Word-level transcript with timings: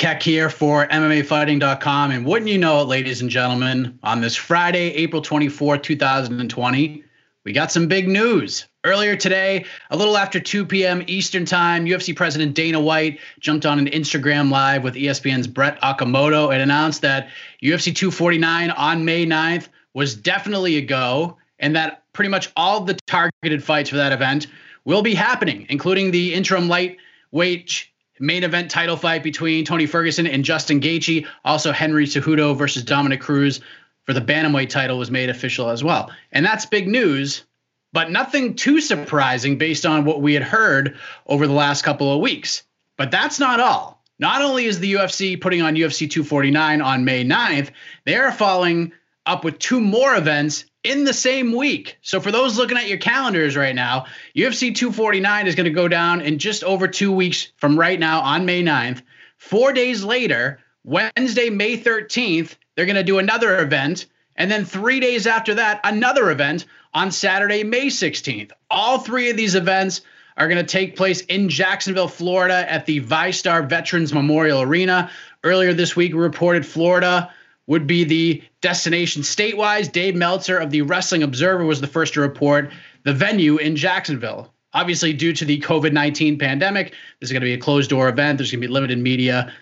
Heck 0.00 0.22
here 0.22 0.48
for 0.48 0.86
MMAfighting.com. 0.88 2.10
And 2.12 2.24
wouldn't 2.24 2.50
you 2.50 2.58
know 2.58 2.80
it, 2.80 2.88
ladies 2.88 3.20
and 3.20 3.28
gentlemen, 3.28 3.98
on 4.02 4.20
this 4.20 4.34
Friday, 4.34 4.94
April 4.94 5.20
24, 5.20 5.78
2020, 5.78 7.04
we 7.44 7.52
got 7.52 7.70
some 7.70 7.88
big 7.88 8.08
news. 8.08 8.66
Earlier 8.84 9.16
today, 9.16 9.64
a 9.90 9.96
little 9.96 10.16
after 10.16 10.40
2 10.40 10.64
p.m. 10.64 11.04
Eastern 11.06 11.44
Time, 11.44 11.84
UFC 11.84 12.16
President 12.16 12.54
Dana 12.54 12.80
White 12.80 13.20
jumped 13.40 13.66
on 13.66 13.78
an 13.78 13.86
Instagram 13.86 14.50
Live 14.50 14.82
with 14.82 14.94
ESPN's 14.94 15.46
Brett 15.46 15.80
Okamoto 15.82 16.52
and 16.52 16.62
announced 16.62 17.02
that 17.02 17.28
UFC 17.62 17.94
249 17.94 18.70
on 18.70 19.04
May 19.04 19.26
9th 19.26 19.68
was 19.94 20.14
definitely 20.14 20.76
a 20.76 20.82
go, 20.82 21.36
and 21.58 21.76
that 21.76 22.04
pretty 22.12 22.30
much 22.30 22.50
all 22.56 22.80
the 22.80 22.94
targeted 23.06 23.62
fights 23.62 23.90
for 23.90 23.96
that 23.96 24.12
event 24.12 24.46
will 24.84 25.02
be 25.02 25.14
happening, 25.14 25.66
including 25.68 26.10
the 26.10 26.34
interim 26.34 26.68
lightweight 26.68 27.88
main 28.20 28.44
event 28.44 28.70
title 28.70 28.96
fight 28.96 29.22
between 29.22 29.64
Tony 29.64 29.86
Ferguson 29.86 30.26
and 30.26 30.44
Justin 30.44 30.80
Gaethje. 30.80 31.26
Also, 31.44 31.72
Henry 31.72 32.06
Cejudo 32.06 32.56
versus 32.56 32.82
Dominick 32.82 33.20
Cruz 33.20 33.60
for 34.04 34.12
the 34.12 34.20
bantamweight 34.20 34.68
title 34.68 34.98
was 34.98 35.10
made 35.10 35.30
official 35.30 35.70
as 35.70 35.82
well. 35.82 36.10
And 36.32 36.44
that's 36.44 36.66
big 36.66 36.88
news, 36.88 37.44
but 37.92 38.10
nothing 38.10 38.54
too 38.54 38.80
surprising 38.80 39.58
based 39.58 39.86
on 39.86 40.04
what 40.04 40.22
we 40.22 40.34
had 40.34 40.42
heard 40.42 40.96
over 41.26 41.46
the 41.46 41.52
last 41.52 41.82
couple 41.82 42.12
of 42.12 42.20
weeks. 42.20 42.62
But 42.96 43.10
that's 43.10 43.38
not 43.38 43.60
all. 43.60 44.02
Not 44.18 44.42
only 44.42 44.66
is 44.66 44.78
the 44.78 44.94
UFC 44.94 45.40
putting 45.40 45.62
on 45.62 45.74
UFC 45.74 46.08
249 46.08 46.80
on 46.80 47.04
May 47.04 47.24
9th, 47.24 47.70
they 48.04 48.16
are 48.16 48.30
following 48.30 48.92
up 49.26 49.44
with 49.44 49.58
two 49.58 49.80
more 49.80 50.14
events 50.14 50.64
in 50.84 51.04
the 51.04 51.14
same 51.14 51.52
week. 51.52 51.98
So 52.02 52.20
for 52.20 52.30
those 52.30 52.56
looking 52.56 52.76
at 52.76 52.88
your 52.88 52.98
calendars 52.98 53.56
right 53.56 53.74
now, 53.74 54.06
UFC 54.36 54.74
249 54.74 55.46
is 55.46 55.54
going 55.54 55.64
to 55.64 55.70
go 55.70 55.88
down 55.88 56.20
in 56.20 56.38
just 56.38 56.64
over 56.64 56.88
two 56.88 57.12
weeks 57.12 57.52
from 57.56 57.78
right 57.78 57.98
now 57.98 58.20
on 58.20 58.46
May 58.46 58.62
9th. 58.62 59.02
Four 59.36 59.72
days 59.72 60.02
later, 60.02 60.60
Wednesday, 60.84 61.50
May 61.50 61.78
13th, 61.78 62.56
they're 62.74 62.86
going 62.86 62.96
to 62.96 63.04
do 63.04 63.18
another 63.18 63.60
event. 63.60 64.06
And 64.36 64.50
then 64.50 64.64
three 64.64 64.98
days 64.98 65.26
after 65.26 65.54
that, 65.54 65.80
another 65.84 66.30
event 66.30 66.64
on 66.94 67.12
Saturday, 67.12 67.62
May 67.62 67.86
16th. 67.86 68.50
All 68.70 68.98
three 68.98 69.30
of 69.30 69.36
these 69.36 69.54
events 69.54 70.00
are 70.36 70.48
going 70.48 70.64
to 70.64 70.70
take 70.70 70.96
place 70.96 71.20
in 71.22 71.48
Jacksonville, 71.48 72.08
Florida 72.08 72.70
at 72.70 72.86
the 72.86 73.00
VyStar 73.00 73.68
Veterans 73.68 74.12
Memorial 74.12 74.62
Arena. 74.62 75.10
Earlier 75.44 75.74
this 75.74 75.94
week, 75.94 76.14
we 76.14 76.20
reported 76.20 76.66
Florida 76.66 77.32
would 77.66 77.86
be 77.86 78.04
the 78.04 78.42
destination 78.60 79.22
statewide. 79.22 79.92
Dave 79.92 80.14
Meltzer 80.14 80.58
of 80.58 80.70
the 80.70 80.82
Wrestling 80.82 81.22
Observer 81.22 81.64
was 81.64 81.80
the 81.80 81.86
first 81.86 82.14
to 82.14 82.20
report 82.20 82.72
the 83.04 83.12
venue 83.12 83.56
in 83.56 83.76
Jacksonville. 83.76 84.52
Obviously, 84.74 85.12
due 85.12 85.32
to 85.34 85.44
the 85.44 85.60
COVID 85.60 85.92
19 85.92 86.38
pandemic, 86.38 86.90
this 87.20 87.28
is 87.28 87.32
going 87.32 87.42
to 87.42 87.46
be 87.46 87.54
a 87.54 87.58
closed 87.58 87.90
door 87.90 88.08
event. 88.08 88.38
There's 88.38 88.50
going 88.50 88.62
to 88.62 88.66
be 88.66 88.72
limited 88.72 88.98
media. 88.98 89.52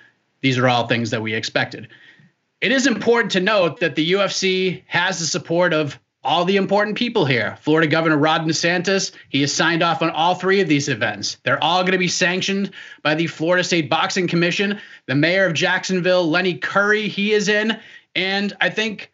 These 0.40 0.56
are 0.56 0.68
all 0.68 0.86
things 0.86 1.10
that 1.10 1.20
we 1.20 1.34
expected. 1.34 1.88
It 2.60 2.72
is 2.72 2.86
important 2.86 3.32
to 3.32 3.40
note 3.40 3.80
that 3.80 3.96
the 3.96 4.12
UFC 4.12 4.82
has 4.86 5.18
the 5.18 5.26
support 5.26 5.72
of 5.72 5.98
all 6.30 6.44
the 6.44 6.58
important 6.58 6.96
people 6.96 7.24
here. 7.24 7.58
Florida 7.60 7.88
Governor 7.88 8.16
Ron 8.16 8.46
DeSantis, 8.46 9.10
he 9.30 9.40
has 9.40 9.52
signed 9.52 9.82
off 9.82 10.00
on 10.00 10.10
all 10.10 10.36
three 10.36 10.60
of 10.60 10.68
these 10.68 10.88
events. 10.88 11.38
They're 11.42 11.62
all 11.62 11.82
going 11.82 11.90
to 11.90 11.98
be 11.98 12.06
sanctioned 12.06 12.70
by 13.02 13.16
the 13.16 13.26
Florida 13.26 13.64
State 13.64 13.90
Boxing 13.90 14.28
Commission. 14.28 14.78
The 15.06 15.16
mayor 15.16 15.44
of 15.44 15.54
Jacksonville, 15.54 16.30
Lenny 16.30 16.54
Curry, 16.54 17.08
he 17.08 17.32
is 17.32 17.48
in. 17.48 17.80
And 18.14 18.56
I 18.60 18.70
think 18.70 19.10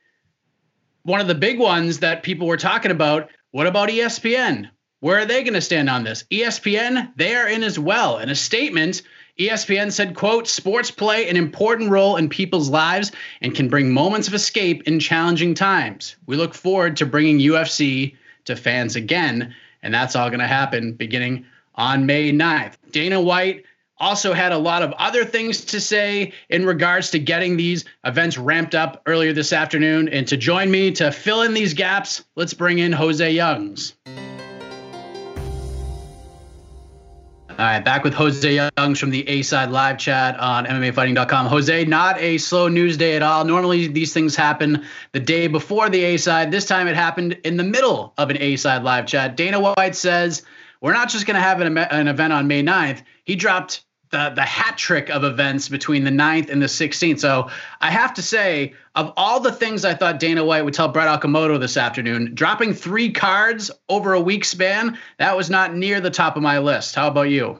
one 1.04 1.22
of 1.22 1.27
the 1.27 1.34
big 1.34 1.59
ones 1.59 2.00
that 2.00 2.22
people 2.22 2.49
were 2.49 2.59
talking 2.59 2.91
about, 2.91 3.31
what 3.50 3.66
about 3.66 3.88
ESPN? 3.88 4.69
Where 5.00 5.21
are 5.21 5.25
they 5.25 5.43
going 5.43 5.54
to 5.54 5.62
stand 5.62 5.88
on 5.88 6.04
this? 6.04 6.25
ESPN, 6.31 7.16
they 7.16 7.34
are 7.34 7.48
in 7.48 7.62
as 7.62 7.78
well. 7.78 8.19
In 8.19 8.28
a 8.28 8.34
statement, 8.34 9.00
ESPN 9.39 9.93
said, 9.93 10.15
quote, 10.15 10.49
sports 10.49 10.91
play 10.91 11.29
an 11.29 11.37
important 11.37 11.91
role 11.91 12.17
in 12.17 12.29
people's 12.29 12.71
lives 12.71 13.13
and 13.43 13.55
can 13.55 13.69
bring 13.69 13.93
moments 13.93 14.29
of 14.29 14.35
escape 14.35 14.83
in 14.85 14.99
challenging 14.99 15.55
times. 15.55 16.17
We 16.27 16.37
look 16.37 16.55
forward 16.55 16.97
to 16.97 17.07
bringing 17.07 17.39
UFC 17.39 18.17
to 18.47 18.57
fans 18.57 18.97
again, 18.97 19.55
and 19.83 19.93
that's 19.93 20.17
all 20.17 20.31
going 20.31 20.41
to 20.41 20.47
happen 20.47 20.95
beginning 20.95 21.45
on 21.75 22.07
May 22.07 22.33
9th. 22.33 22.75
Dana 22.93 23.21
White 23.21 23.65
also 23.99 24.33
had 24.33 24.53
a 24.53 24.59
lot 24.59 24.83
of 24.83 24.93
other 24.93 25.25
things 25.25 25.65
to 25.67 25.81
say 25.81 26.33
in 26.49 26.65
regards 26.65 27.11
to 27.11 27.19
getting 27.19 27.57
these 27.57 27.85
events 28.05 28.39
ramped 28.39 28.75
up 28.75 29.03
earlier 29.07 29.33
this 29.33 29.53
afternoon. 29.53 30.09
And 30.09 30.27
to 30.29 30.37
join 30.37 30.71
me 30.71 30.91
to 30.93 31.11
fill 31.13 31.43
in 31.43 31.55
these 31.55 31.75
gaps, 31.75 32.25
let's 32.37 32.55
bring 32.55 32.79
in 32.79 32.93
Jose 32.93 33.31
Youngs. 33.31 33.95
All 37.59 37.65
right, 37.65 37.83
back 37.83 38.05
with 38.05 38.12
Jose 38.12 38.55
Youngs 38.77 39.00
from 39.00 39.09
the 39.09 39.27
A 39.27 39.41
Side 39.41 39.71
Live 39.71 39.97
Chat 39.97 40.39
on 40.39 40.67
MMAfighting.com. 40.67 41.47
Jose, 41.47 41.87
not 41.87 42.21
a 42.21 42.37
slow 42.37 42.69
news 42.69 42.99
day 42.99 43.17
at 43.17 43.22
all. 43.22 43.47
Normally, 43.47 43.87
these 43.87 44.12
things 44.12 44.37
happen 44.37 44.84
the 45.12 45.21
day 45.21 45.47
before 45.47 45.89
the 45.89 46.05
A 46.05 46.19
Side. 46.19 46.50
This 46.50 46.66
time, 46.66 46.87
it 46.87 46.95
happened 46.95 47.39
in 47.45 47.56
the 47.56 47.65
middle 47.65 48.12
of 48.19 48.28
an 48.28 48.37
A 48.43 48.56
Side 48.56 48.83
Live 48.83 49.06
Chat. 49.06 49.39
Dana 49.39 49.59
White 49.59 49.97
says, 49.97 50.43
We're 50.83 50.93
not 50.93 51.09
just 51.09 51.25
going 51.25 51.37
to 51.37 51.41
have 51.41 51.62
an, 51.62 51.78
an 51.78 52.09
event 52.09 52.34
on 52.34 52.47
May 52.47 52.62
9th. 52.62 53.00
He 53.25 53.37
dropped 53.37 53.86
the 54.11 54.31
the 54.34 54.43
hat 54.43 54.78
trick 54.78 55.11
of 55.11 55.25
events 55.25 55.69
between 55.69 56.05
the 56.05 56.11
9th 56.11 56.50
and 56.50 56.62
the 56.62 56.67
16th. 56.67 57.21
So 57.21 57.50
I 57.81 57.91
have 57.91 58.15
to 58.15 58.22
say, 58.22 58.75
of 58.94 59.12
all 59.17 59.41
the 59.41 59.53
things 59.53 59.84
I 59.84 59.94
thought 59.94 60.21
Dana 60.21 60.44
White 60.44 60.65
would 60.65 60.75
tell 60.75 60.89
Brett 60.89 61.09
Okamoto 61.21 61.59
this 61.59 61.77
afternoon, 61.77 62.34
dropping 62.34 62.75
three 62.75 63.11
cards 63.11 63.71
over 63.89 64.12
a 64.12 64.21
week 64.21 64.45
span, 64.45 64.99
that 65.19 65.37
was 65.37 65.50
not 65.50 65.75
near 65.75 66.00
the 66.00 66.11
top 66.11 66.37
of 66.37 66.43
my 66.43 66.59
list. 66.59 66.95
How 66.95 67.09
about 67.09 67.31
you? 67.31 67.59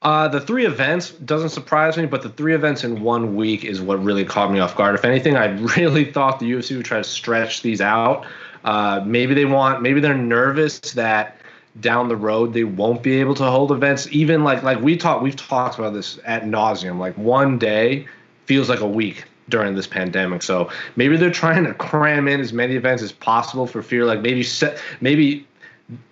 Uh, 0.00 0.28
the 0.28 0.40
three 0.40 0.64
events 0.64 1.10
doesn't 1.10 1.48
surprise 1.48 1.96
me, 1.96 2.06
but 2.06 2.22
the 2.22 2.28
three 2.28 2.54
events 2.54 2.84
in 2.84 3.02
one 3.02 3.34
week 3.34 3.64
is 3.64 3.80
what 3.80 4.02
really 4.02 4.24
caught 4.24 4.52
me 4.52 4.60
off 4.60 4.76
guard. 4.76 4.94
If 4.94 5.04
anything, 5.04 5.36
I 5.36 5.46
really 5.76 6.04
thought 6.04 6.38
the 6.38 6.50
UFC 6.50 6.76
would 6.76 6.86
try 6.86 6.98
to 6.98 7.04
stretch 7.04 7.62
these 7.62 7.80
out. 7.80 8.24
Uh, 8.64 9.02
maybe 9.04 9.34
they 9.34 9.44
want, 9.44 9.82
maybe 9.82 10.00
they're 10.00 10.14
nervous 10.14 10.78
that 10.92 11.37
down 11.80 12.08
the 12.08 12.16
road 12.16 12.52
they 12.52 12.64
won't 12.64 13.02
be 13.02 13.20
able 13.20 13.34
to 13.34 13.44
hold 13.44 13.72
events. 13.72 14.08
Even 14.10 14.44
like 14.44 14.62
like 14.62 14.80
we 14.80 14.96
talked 14.96 15.22
we've 15.22 15.36
talked 15.36 15.78
about 15.78 15.92
this 15.92 16.18
at 16.24 16.44
nauseum 16.44 16.98
like 16.98 17.16
one 17.16 17.58
day 17.58 18.06
feels 18.46 18.68
like 18.68 18.80
a 18.80 18.86
week 18.86 19.24
during 19.48 19.74
this 19.74 19.86
pandemic. 19.86 20.42
So 20.42 20.70
maybe 20.96 21.16
they're 21.16 21.30
trying 21.30 21.64
to 21.64 21.74
cram 21.74 22.28
in 22.28 22.40
as 22.40 22.52
many 22.52 22.74
events 22.74 23.02
as 23.02 23.12
possible 23.12 23.66
for 23.66 23.82
fear 23.82 24.04
like 24.04 24.20
maybe 24.20 24.42
set 24.42 24.78
maybe 25.00 25.46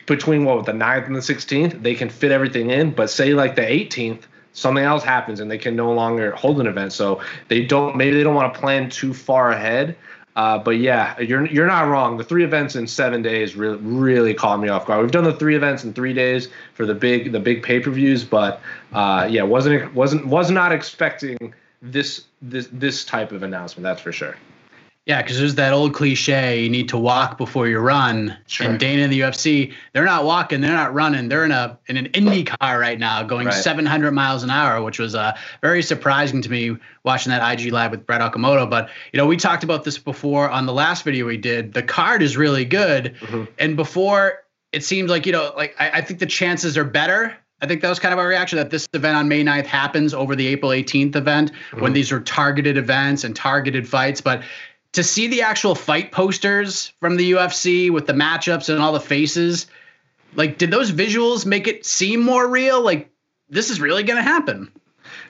between 0.06 0.44
what 0.44 0.64
the 0.64 0.72
9th 0.72 1.06
and 1.06 1.16
the 1.16 1.20
16th 1.20 1.82
they 1.82 1.94
can 1.94 2.08
fit 2.08 2.32
everything 2.32 2.70
in. 2.70 2.92
But 2.92 3.10
say 3.10 3.34
like 3.34 3.56
the 3.56 3.62
18th 3.62 4.22
something 4.52 4.84
else 4.84 5.04
happens 5.04 5.38
and 5.40 5.50
they 5.50 5.58
can 5.58 5.76
no 5.76 5.92
longer 5.92 6.30
hold 6.32 6.60
an 6.60 6.66
event. 6.66 6.92
So 6.92 7.20
they 7.48 7.64
don't 7.64 7.96
maybe 7.96 8.16
they 8.16 8.22
don't 8.22 8.34
want 8.34 8.52
to 8.52 8.60
plan 8.60 8.88
too 8.88 9.12
far 9.12 9.50
ahead 9.50 9.96
uh, 10.36 10.58
but 10.58 10.72
yeah, 10.72 11.18
you're 11.18 11.46
you're 11.46 11.66
not 11.66 11.88
wrong. 11.88 12.18
The 12.18 12.24
three 12.24 12.44
events 12.44 12.76
in 12.76 12.86
seven 12.86 13.22
days 13.22 13.56
really 13.56 13.78
really 13.78 14.34
caught 14.34 14.60
me 14.60 14.68
off 14.68 14.86
guard. 14.86 15.00
We've 15.00 15.10
done 15.10 15.24
the 15.24 15.32
three 15.32 15.56
events 15.56 15.82
in 15.82 15.94
three 15.94 16.12
days 16.12 16.48
for 16.74 16.84
the 16.84 16.94
big 16.94 17.32
the 17.32 17.40
big 17.40 17.62
pay 17.62 17.80
per 17.80 17.90
views, 17.90 18.22
but 18.22 18.60
uh, 18.92 19.26
yeah, 19.30 19.42
wasn't 19.42 19.94
wasn't 19.94 20.26
was 20.26 20.50
not 20.50 20.72
expecting 20.72 21.54
this 21.80 22.24
this 22.42 22.68
this 22.70 23.04
type 23.04 23.32
of 23.32 23.42
announcement. 23.42 23.82
That's 23.82 24.02
for 24.02 24.12
sure. 24.12 24.36
Yeah, 25.06 25.22
because 25.22 25.38
there's 25.38 25.54
that 25.54 25.72
old 25.72 25.94
cliche: 25.94 26.60
you 26.60 26.68
need 26.68 26.88
to 26.88 26.98
walk 26.98 27.38
before 27.38 27.68
you 27.68 27.78
run. 27.78 28.36
Sure. 28.48 28.68
And 28.68 28.78
Dana 28.78 29.02
in 29.02 29.10
the 29.10 29.20
UFC, 29.20 29.72
they're 29.92 30.04
not 30.04 30.24
walking, 30.24 30.60
they're 30.60 30.72
not 30.72 30.92
running. 30.92 31.28
They're 31.28 31.44
in 31.44 31.52
a 31.52 31.78
in 31.86 31.96
an 31.96 32.06
Indy 32.06 32.42
car 32.42 32.80
right 32.80 32.98
now, 32.98 33.22
going 33.22 33.46
right. 33.46 33.54
700 33.54 34.10
miles 34.10 34.42
an 34.42 34.50
hour, 34.50 34.82
which 34.82 34.98
was 34.98 35.14
uh, 35.14 35.36
very 35.62 35.80
surprising 35.80 36.42
to 36.42 36.50
me 36.50 36.76
watching 37.04 37.30
that 37.30 37.60
IG 37.60 37.72
live 37.72 37.92
with 37.92 38.04
Brett 38.04 38.20
Okamoto. 38.20 38.68
But 38.68 38.90
you 39.12 39.16
know, 39.16 39.26
we 39.26 39.36
talked 39.36 39.62
about 39.62 39.84
this 39.84 39.96
before 39.96 40.50
on 40.50 40.66
the 40.66 40.72
last 40.72 41.04
video 41.04 41.26
we 41.26 41.36
did. 41.36 41.72
The 41.72 41.84
card 41.84 42.20
is 42.20 42.36
really 42.36 42.64
good, 42.64 43.14
mm-hmm. 43.20 43.44
and 43.60 43.76
before 43.76 44.42
it 44.72 44.82
seemed 44.82 45.08
like 45.08 45.24
you 45.24 45.30
know, 45.30 45.52
like 45.56 45.76
I, 45.78 45.98
I 45.98 46.00
think 46.00 46.18
the 46.18 46.26
chances 46.26 46.76
are 46.76 46.84
better 46.84 47.36
I 47.62 47.66
think 47.66 47.80
that 47.80 47.88
was 47.88 47.98
kind 47.98 48.12
of 48.12 48.18
our 48.18 48.28
reaction 48.28 48.58
that 48.58 48.68
this 48.68 48.86
event 48.92 49.16
on 49.16 49.28
May 49.28 49.42
9th 49.42 49.64
happens 49.64 50.12
over 50.12 50.36
the 50.36 50.46
April 50.46 50.72
18th 50.72 51.16
event 51.16 51.52
mm-hmm. 51.52 51.80
when 51.80 51.94
these 51.94 52.12
are 52.12 52.20
targeted 52.20 52.76
events 52.76 53.24
and 53.24 53.34
targeted 53.34 53.88
fights. 53.88 54.20
But 54.20 54.42
to 54.96 55.04
see 55.04 55.26
the 55.26 55.42
actual 55.42 55.74
fight 55.74 56.10
posters 56.10 56.90
from 57.00 57.16
the 57.16 57.32
UFC 57.32 57.90
with 57.90 58.06
the 58.06 58.14
matchups 58.14 58.70
and 58.70 58.80
all 58.80 58.94
the 58.94 59.00
faces, 59.00 59.66
like, 60.34 60.56
did 60.56 60.70
those 60.70 60.90
visuals 60.90 61.44
make 61.44 61.68
it 61.68 61.84
seem 61.84 62.22
more 62.22 62.48
real? 62.48 62.82
Like, 62.82 63.10
this 63.50 63.68
is 63.68 63.78
really 63.78 64.04
going 64.04 64.16
to 64.16 64.22
happen. 64.22 64.72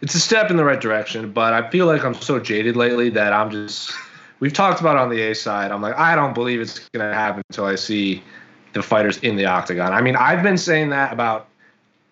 It's 0.02 0.14
a 0.14 0.20
step 0.20 0.52
in 0.52 0.56
the 0.56 0.64
right 0.64 0.80
direction, 0.80 1.32
but 1.32 1.52
I 1.52 1.68
feel 1.68 1.86
like 1.86 2.04
I'm 2.04 2.14
so 2.14 2.38
jaded 2.38 2.76
lately 2.76 3.10
that 3.10 3.32
I'm 3.32 3.50
just. 3.50 3.92
We've 4.38 4.52
talked 4.52 4.80
about 4.80 4.96
on 4.98 5.08
the 5.08 5.20
A 5.20 5.34
side. 5.34 5.72
I'm 5.72 5.82
like, 5.82 5.96
I 5.96 6.14
don't 6.14 6.32
believe 6.32 6.60
it's 6.60 6.88
going 6.90 7.10
to 7.10 7.12
happen 7.12 7.42
until 7.48 7.64
I 7.64 7.74
see 7.74 8.22
the 8.72 8.84
fighters 8.84 9.18
in 9.18 9.34
the 9.34 9.46
octagon. 9.46 9.92
I 9.92 10.00
mean, 10.00 10.14
I've 10.14 10.44
been 10.44 10.58
saying 10.58 10.90
that 10.90 11.12
about 11.12 11.48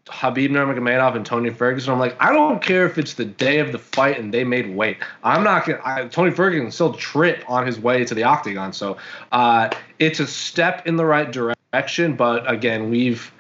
Khabib 0.07 0.51
Nurmagomedov 0.51 1.17
and 1.17 1.25
Tony 1.25 1.51
Ferguson. 1.51 1.93
I'm 1.93 1.99
like, 1.99 2.15
I 2.21 2.33
don't 2.33 2.63
care 2.63 2.85
if 2.85 2.99
it's 2.99 3.15
the 3.15 3.25
day 3.25 3.59
of 3.59 3.73
the 3.73 3.79
fight 3.79 4.19
and 4.19 4.35
they 4.35 4.45
made 4.45 4.75
weight. 4.75 4.99
I'm 5.23 5.43
not 5.43 5.67
gonna. 5.67 5.81
I, 5.85 6.07
Tony 6.09 6.31
Ferguson 6.31 6.71
still 6.71 6.93
trip 6.93 7.43
on 7.49 7.67
his 7.67 7.79
way 7.79 8.05
to 8.05 8.15
the 8.15 8.23
octagon. 8.23 8.73
So 8.75 8.99
uh, 9.33 9.71
it's 9.99 10.21
a 10.21 10.27
step 10.27 10.87
in 10.87 10.97
the 10.97 11.07
right 11.07 11.31
direction. 11.31 12.17
But 12.17 12.51
again, 12.51 12.91
we've 12.91 13.33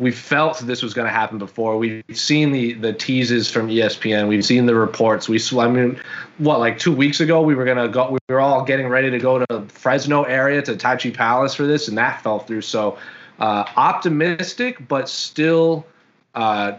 we 0.00 0.10
felt 0.10 0.58
this 0.60 0.82
was 0.82 0.94
going 0.94 1.06
to 1.06 1.12
happen 1.12 1.38
before. 1.38 1.78
We've 1.78 2.02
seen 2.12 2.50
the 2.50 2.72
the 2.72 2.92
teases 2.92 3.48
from 3.48 3.68
ESPN. 3.68 4.26
We've 4.26 4.44
seen 4.44 4.66
the 4.66 4.74
reports. 4.74 5.28
We 5.28 5.40
I 5.56 5.68
mean, 5.68 6.00
what 6.38 6.58
like 6.58 6.80
two 6.80 6.92
weeks 6.92 7.20
ago 7.20 7.42
we 7.42 7.54
were 7.54 7.64
gonna 7.64 7.88
go. 7.88 8.10
We 8.10 8.18
were 8.28 8.40
all 8.40 8.64
getting 8.64 8.88
ready 8.88 9.10
to 9.10 9.18
go 9.18 9.44
to 9.44 9.66
Fresno 9.68 10.24
area 10.24 10.62
to 10.62 10.74
Tachi 10.74 11.14
Palace 11.14 11.54
for 11.54 11.66
this, 11.66 11.86
and 11.86 11.96
that 11.96 12.22
fell 12.22 12.40
through. 12.40 12.62
So 12.62 12.98
uh, 13.38 13.64
optimistic, 13.76 14.88
but 14.88 15.08
still 15.08 15.86
uh, 16.34 16.78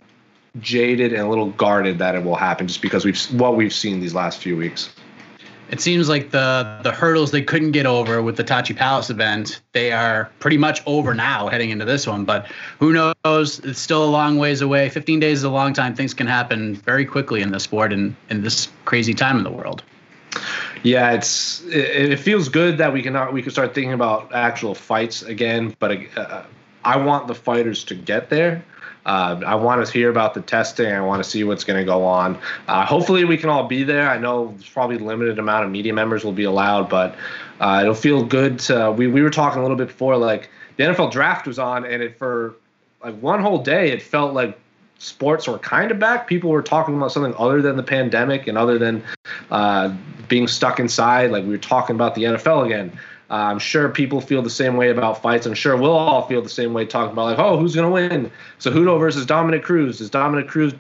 jaded 0.60 1.14
and 1.14 1.22
a 1.22 1.30
little 1.30 1.52
guarded 1.52 2.00
that 2.00 2.16
it 2.16 2.24
will 2.24 2.36
happen 2.36 2.68
just 2.68 2.82
because 2.82 3.06
we've 3.06 3.20
what 3.40 3.56
we've 3.56 3.74
seen 3.74 4.00
these 4.00 4.14
last 4.14 4.40
few 4.40 4.58
weeks. 4.58 4.90
It 5.70 5.80
seems 5.80 6.10
like 6.10 6.32
the 6.32 6.80
the 6.82 6.92
hurdles 6.92 7.30
they 7.30 7.44
couldn't 7.44 7.72
get 7.72 7.86
over 7.86 8.24
with 8.24 8.38
the 8.38 8.44
Tachi 8.44 8.76
Palace 8.76 9.12
event, 9.12 9.62
they 9.74 9.92
are 9.92 10.30
pretty 10.40 10.58
much 10.58 10.82
over 10.88 11.14
now 11.14 11.48
heading 11.48 11.70
into 11.70 11.86
this 11.86 12.08
one. 12.08 12.26
But 12.26 12.48
who 12.80 12.92
knows? 12.92 13.60
It's 13.60 13.80
still 13.80 14.04
a 14.04 14.10
long 14.10 14.38
ways 14.40 14.62
away. 14.62 14.90
15 14.90 15.20
days 15.20 15.40
is 15.40 15.44
a 15.44 15.50
long 15.50 15.74
time. 15.74 15.94
Things 15.94 16.14
can 16.14 16.26
happen 16.26 16.76
very 16.76 17.06
quickly 17.06 17.42
in 17.42 17.52
this 17.52 17.64
sport 17.64 17.94
and 17.94 18.16
in 18.32 18.42
this 18.42 18.70
crazy 18.86 19.14
time 19.14 19.38
in 19.38 19.44
the 19.44 19.52
world. 19.52 19.84
Yeah, 20.82 21.12
it's 21.12 21.64
it, 21.66 22.14
it 22.14 22.20
feels 22.20 22.50
good 22.50 22.80
that 22.80 22.92
we 22.92 23.04
can 23.04 23.32
we 23.32 23.44
can 23.44 23.52
start 23.52 23.76
thinking 23.76 23.94
about 23.94 24.34
actual 24.34 24.74
fights 24.74 25.22
again. 25.22 25.76
But 25.78 26.00
uh, 26.18 26.44
I 26.84 26.98
want 26.98 27.28
the 27.28 27.36
fighters 27.36 27.84
to 27.86 27.96
get 27.96 28.30
there. 28.30 28.64
Uh, 29.06 29.42
I 29.46 29.56
want 29.56 29.86
to 29.86 29.92
hear 29.92 30.10
about 30.10 30.34
the 30.34 30.42
testing. 30.42 30.92
I 30.92 31.02
want 31.02 31.24
to 31.24 31.30
see 31.30 31.44
what's 31.44 31.64
going 31.64 31.80
to 31.80 31.86
go 31.86 32.04
on. 32.04 32.38
Uh, 32.68 32.86
hopefully, 32.86 33.26
we 33.26 33.38
can 33.38 33.50
all 33.50 33.68
be 33.68 33.84
there. 33.84 34.10
I 34.10 34.18
know 34.18 34.50
there's 34.50 34.70
probably 34.70 34.98
limited 34.98 35.40
amount 35.40 35.66
of 35.66 35.72
media 35.72 35.94
members 35.94 36.24
will 36.24 36.34
be 36.34 36.44
allowed, 36.44 36.90
but 36.90 37.16
uh, 37.60 37.80
it'll 37.82 37.96
feel 37.96 38.24
good. 38.24 38.60
To, 38.60 38.92
we 38.92 39.08
we 39.08 39.22
were 39.22 39.30
talking 39.30 39.60
a 39.60 39.62
little 39.62 39.78
bit 39.78 39.88
before, 39.88 40.18
like 40.18 40.50
the 40.78 40.84
NFL 40.84 41.12
draft 41.12 41.48
was 41.48 41.60
on, 41.60 41.86
and 41.86 42.04
it 42.04 42.18
for 42.18 42.56
like 43.04 43.18
one 43.20 43.42
whole 43.42 43.64
day, 43.64 43.92
it 43.92 44.02
felt 44.02 44.34
like 44.34 44.58
sports 45.00 45.48
were 45.48 45.58
kind 45.60 45.92
of 45.92 46.00
back. 46.00 46.28
People 46.28 46.50
were 46.50 46.62
talking 46.62 46.96
about 46.96 47.12
something 47.12 47.34
other 47.38 47.62
than 47.62 47.78
the 47.78 47.84
pandemic 47.84 48.48
and 48.48 48.58
other 48.58 48.78
than 48.78 49.04
uh, 49.50 49.94
being 50.28 50.48
stuck 50.48 50.80
inside. 50.80 51.32
Like 51.32 51.44
we 51.44 51.50
were 51.50 51.58
talking 51.58 51.96
about 51.96 52.16
the 52.16 52.24
NFL 52.24 52.66
again. 52.66 52.98
Uh, 53.30 53.36
I'm 53.36 53.60
sure 53.60 53.90
people 53.90 54.22
feel 54.22 54.42
the 54.42 54.50
same 54.50 54.76
way 54.76 54.90
about 54.90 55.22
fights. 55.22 55.46
I'm 55.46 55.54
sure 55.54 55.78
we'll 55.78 55.92
all 55.92 56.28
feel 56.28 56.42
the 56.42 56.50
same 56.50 56.74
way 56.74 56.86
talking 56.86 57.14
about 57.14 57.26
like, 57.26 57.40
oh, 57.40 57.58
who's 57.58 57.76
gonna 57.76 57.90
win? 57.90 58.32
Cejudo 58.60 59.00
versus 59.00 59.26
Dominick 59.26 59.64
Cruz. 59.64 60.02
Is 60.02 60.10
Dominick 60.10 60.48
Cruz 60.48 60.74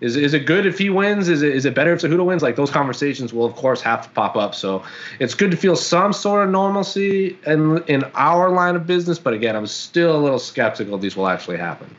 is 0.00 0.16
is 0.16 0.32
it 0.32 0.46
good 0.46 0.64
if 0.64 0.78
he 0.78 0.90
wins? 0.90 1.28
Is 1.28 1.42
it 1.42 1.54
is 1.54 1.64
it 1.64 1.74
better 1.74 1.92
if 1.92 2.00
Cejudo 2.00 2.24
wins? 2.24 2.42
Like 2.42 2.56
those 2.56 2.70
conversations 2.70 3.32
will 3.32 3.44
of 3.44 3.54
course 3.56 3.80
have 3.80 4.02
to 4.02 4.08
pop 4.10 4.36
up. 4.36 4.54
So 4.54 4.82
it's 5.18 5.34
good 5.34 5.50
to 5.50 5.56
feel 5.56 5.74
some 5.74 6.12
sort 6.12 6.44
of 6.44 6.50
normalcy 6.50 7.36
in 7.46 7.82
in 7.88 8.04
our 8.14 8.50
line 8.50 8.76
of 8.76 8.86
business. 8.86 9.18
But 9.18 9.34
again, 9.34 9.56
I'm 9.56 9.66
still 9.66 10.14
a 10.14 10.20
little 10.20 10.38
skeptical 10.38 10.98
these 10.98 11.16
will 11.16 11.26
actually 11.26 11.56
happen. 11.56 11.94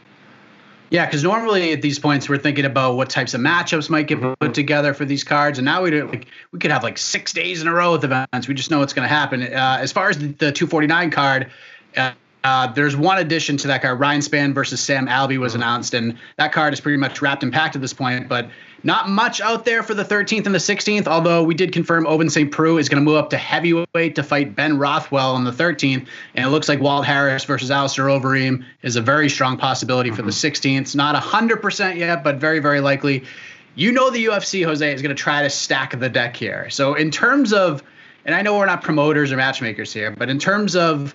Yeah, 0.89 1.06
because 1.06 1.24
normally 1.24 1.71
at 1.71 1.81
these 1.81 2.00
points 2.00 2.27
we're 2.27 2.38
thinking 2.38 2.65
about 2.65 2.95
what 2.95 3.09
types 3.09 3.33
of 3.33 3.41
matchups 3.41 3.89
might 3.89 4.07
get 4.07 4.19
mm-hmm. 4.19 4.33
put 4.33 4.53
together 4.53 4.94
for 4.94 5.06
these 5.06 5.24
cards, 5.24 5.59
and 5.59 5.65
now 5.65 5.83
we 5.83 5.91
do 5.91 6.07
like 6.07 6.27
we 6.51 6.59
could 6.59 6.71
have 6.71 6.83
like 6.83 6.97
six 6.97 7.31
days 7.31 7.62
in 7.62 7.68
a 7.68 7.74
row 7.74 7.91
with 7.91 8.03
events. 8.03 8.47
We 8.47 8.53
just 8.53 8.71
know 8.71 8.80
what's 8.80 8.94
going 8.94 9.07
to 9.07 9.13
happen. 9.13 9.44
Uh, 9.44 9.77
as 9.80 9.91
far 9.91 10.09
as 10.09 10.18
the, 10.18 10.27
the 10.27 10.51
249 10.51 11.12
card, 11.12 11.51
uh, 11.95 12.12
uh, 12.44 12.71
there's 12.71 12.95
one 12.95 13.18
addition 13.18 13.57
to 13.57 13.68
that 13.68 13.81
card. 13.81 14.00
Ryan 14.00 14.21
Spann 14.21 14.53
versus 14.53 14.80
Sam 14.80 15.07
Alvey 15.07 15.38
was 15.38 15.53
mm-hmm. 15.53 15.62
announced, 15.62 15.94
and 15.94 16.18
that 16.38 16.53
card 16.53 16.74
is 16.74 16.80
pretty 16.80 16.97
much 16.97 17.21
wrapped 17.21 17.44
and 17.44 17.51
packed 17.51 17.75
at 17.75 17.81
this 17.81 17.94
point. 17.94 18.30
But 18.30 18.50
not 18.83 19.09
much 19.09 19.41
out 19.41 19.65
there 19.65 19.83
for 19.83 19.94
the 19.94 20.06
13th 20.06 20.45
and 20.45 20.56
the 20.56 20.59
16th, 20.59 21.06
although 21.06 21.44
we 21.44 21.53
did 21.53 21.74
confirm 21.74 22.06
Ovince 22.06 22.31
St. 22.31 22.50
Preux 22.50 22.77
is 22.77 22.88
going 22.88 23.03
to 23.03 23.06
move 23.06 23.18
up 23.18 23.30
to 23.31 23.38
heavyweight 23.38 24.15
to 24.15 24.24
fight 24.24 24.56
Ben 24.56 24.77
Rothwell 24.77 25.36
on 25.36 25.44
the 25.44 25.51
13th. 25.51 26.07
And 26.36 26.45
it 26.45 26.50
looks 26.50 26.69
like 26.69 26.80
Walt 26.80 27.06
Harris 27.06 27.44
versus 27.44 27.71
Alistair 27.71 28.06
Overeem 28.06 28.63
is 28.81 28.95
a 28.95 29.01
very 29.01 29.30
strong 29.30 29.57
possibility 29.57 30.09
mm-hmm. 30.09 30.15
for 30.15 30.21
the 30.21 30.31
16th. 30.31 30.95
Mm-hmm. 30.95 30.97
Not 30.97 31.21
100% 31.21 31.97
yet, 31.97 32.24
but 32.24 32.38
very, 32.38 32.59
very 32.59 32.80
likely. 32.80 33.25
You 33.75 33.92
know 33.92 34.09
the 34.09 34.25
UFC, 34.25 34.63
Jose, 34.63 34.94
is 34.94 35.01
going 35.01 35.15
to 35.15 35.21
try 35.21 35.44
to 35.44 35.50
stack 35.50 36.00
the 36.00 36.09
deck 36.09 36.38
here. 36.38 36.69
So 36.69 36.95
in 36.95 37.12
terms 37.12 37.51
of, 37.51 37.83
and 38.24 38.33
I 38.33 38.42
know 38.42 38.57
we're 38.57 38.65
not 38.65 38.81
promoters 38.81 39.31
or 39.31 39.38
matchmakers 39.38 39.92
here, 39.92 40.12
but 40.12 40.30
in 40.30 40.39
terms 40.39 40.75
of 40.75 41.13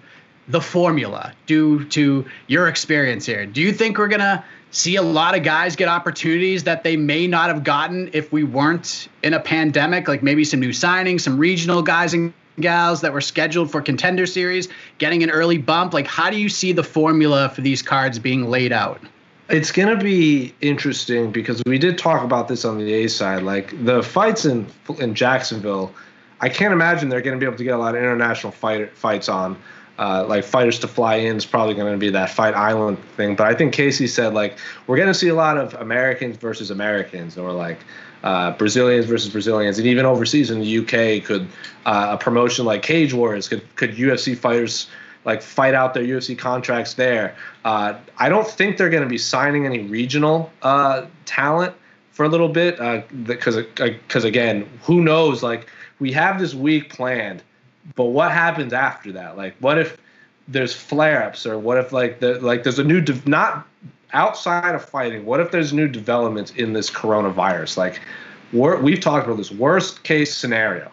the 0.49 0.61
formula 0.61 1.33
due 1.47 1.85
to 1.87 2.25
your 2.47 2.69
experience 2.69 3.27
here. 3.27 3.47
Do 3.47 3.61
you 3.61 3.73
think 3.73 3.99
we're 3.99 4.09
going 4.09 4.21
to 4.21 4.45
see 4.71 4.97
a 4.97 5.03
lot 5.03 5.37
of 5.37 5.43
guys 5.43 5.77
get 5.77 5.89
opportunities 5.89 6.65
that 6.65 6.85
they 6.85 6.97
may 6.97 7.27
not 7.27 7.49
have 7.49 7.65
gotten 7.65 8.11
if 8.13 8.33
we 8.33 8.45
weren't 8.45 9.09
in 9.23 9.35
a 9.35 9.41
pandemic? 9.41 10.09
Like 10.09 10.23
maybe 10.23 10.45
some 10.45 10.61
new 10.61 10.71
signings, 10.71 11.23
some 11.23 11.39
regional 11.39 11.83
guys 11.83 12.13
and 12.13 12.33
gals 12.61 13.01
that 13.01 13.13
were 13.13 13.21
scheduled 13.21 13.71
for 13.71 13.81
contender 13.81 14.27
series 14.27 14.69
getting 14.99 15.23
an 15.23 15.31
early 15.31 15.59
bump. 15.59 15.95
Like, 15.95 16.07
how 16.07 16.31
do 16.31 16.37
you 16.37 16.49
see 16.49 16.73
the 16.73 16.85
formula 16.85 17.49
for 17.49 17.63
these 17.63 17.83
cards 17.83 18.19
being 18.19 18.49
laid 18.49 18.73
out? 18.73 19.01
It's 19.49 19.73
going 19.73 19.97
to 19.97 20.03
be 20.03 20.55
interesting 20.61 21.31
because 21.31 21.63
we 21.67 21.79
did 21.79 21.99
talk 21.99 22.25
about 22.25 22.49
this 22.49 22.65
on 22.65 22.79
the 22.79 22.93
A 22.95 23.09
side. 23.09 23.43
Like 23.43 23.85
the 23.85 24.03
fights 24.03 24.47
in 24.47 24.67
in 24.99 25.15
Jacksonville, 25.15 25.93
I 26.41 26.49
can't 26.49 26.73
imagine 26.73 27.09
they're 27.09 27.21
going 27.21 27.39
to 27.39 27.41
be 27.41 27.47
able 27.47 27.59
to 27.59 27.65
get 27.65 27.75
a 27.75 27.79
lot 27.79 27.95
of 27.95 28.03
international 28.03 28.53
fight, 28.53 28.97
fights 28.97 29.29
on 29.29 29.59
uh, 29.99 30.25
like 30.29 30.45
fighters 30.45 30.79
to 30.81 30.89
fly 30.89 31.17
in 31.17 31.37
is 31.37 31.47
probably 31.47 31.75
going 31.75 31.93
to 31.93 31.99
be 31.99 32.11
that 32.11 32.31
fight 32.31 32.55
island 32.55 32.99
thing. 33.17 33.37
But 33.37 33.47
I 33.47 33.55
think 33.55 33.73
Casey 33.73 34.07
said 34.07 34.35
like 34.35 34.59
we're 34.87 34.97
going 34.97 35.09
to 35.09 35.15
see 35.15 35.29
a 35.29 35.35
lot 35.35 35.57
of 35.57 35.75
Americans 35.75 36.37
versus 36.37 36.71
Americans, 36.71 37.39
or 37.39 37.53
like 37.53 37.79
uh, 38.25 38.53
Brazilians 38.53 39.07
versus 39.07 39.31
Brazilians, 39.31 39.79
and 39.79 39.87
even 39.87 40.05
overseas 40.05 40.51
in 40.51 40.61
the 40.61 40.79
UK, 40.79 41.25
could 41.25 41.47
uh, 41.87 42.09
a 42.13 42.19
promotion 42.19 42.65
like 42.65 42.83
Cage 42.83 43.15
Warriors 43.15 43.49
could 43.49 43.63
could 43.77 43.95
UFC 43.97 44.37
fighters 44.37 44.89
like 45.25 45.43
fight 45.43 45.75
out 45.75 45.95
their 45.95 46.03
UFC 46.03 46.37
contracts 46.37 46.95
there. 46.95 47.37
Uh, 47.65 47.95
I 48.19 48.29
don't 48.29 48.47
think 48.47 48.77
they're 48.77 48.91
going 48.91 49.03
to 49.03 49.09
be 49.09 49.19
signing 49.19 49.65
any 49.65 49.81
regional 49.81 50.53
uh, 50.63 51.07
talent 51.25 51.75
for 52.11 52.25
a 52.25 52.29
little 52.29 52.49
bit 52.49 52.77
because 53.27 53.57
uh, 53.57 53.65
because 53.79 54.25
again, 54.25 54.69
who 54.83 55.03
knows? 55.03 55.43
Like 55.43 55.69
we 56.01 56.11
have 56.13 56.41
this 56.41 56.55
week 56.55 56.91
planned 56.91 57.43
but 57.95 58.07
what 58.07 58.33
happens 58.33 58.73
after 58.73 59.13
that? 59.13 59.37
Like, 59.37 59.57
what 59.61 59.79
if 59.79 59.97
there's 60.49 60.75
flare-ups, 60.75 61.47
or 61.47 61.59
what 61.59 61.79
if 61.79 61.93
like 61.93 62.21
the 62.21 62.41
like 62.41 62.63
there's 62.63 62.79
a 62.79 62.85
new 62.85 63.01
de- 63.01 63.29
not 63.29 63.67
outside 64.13 64.75
of 64.75 64.85
fighting? 64.85 65.25
What 65.25 65.41
if 65.41 65.51
there's 65.51 65.73
new 65.73 65.89
developments 65.89 66.51
in 66.53 66.73
this 66.73 66.91
coronavirus? 66.91 67.77
Like, 67.77 68.01
we've 68.53 69.01
talked 69.01 69.27
about 69.27 69.37
this 69.37 69.51
worst 69.51 70.03
case 70.03 70.35
scenario. 70.35 70.91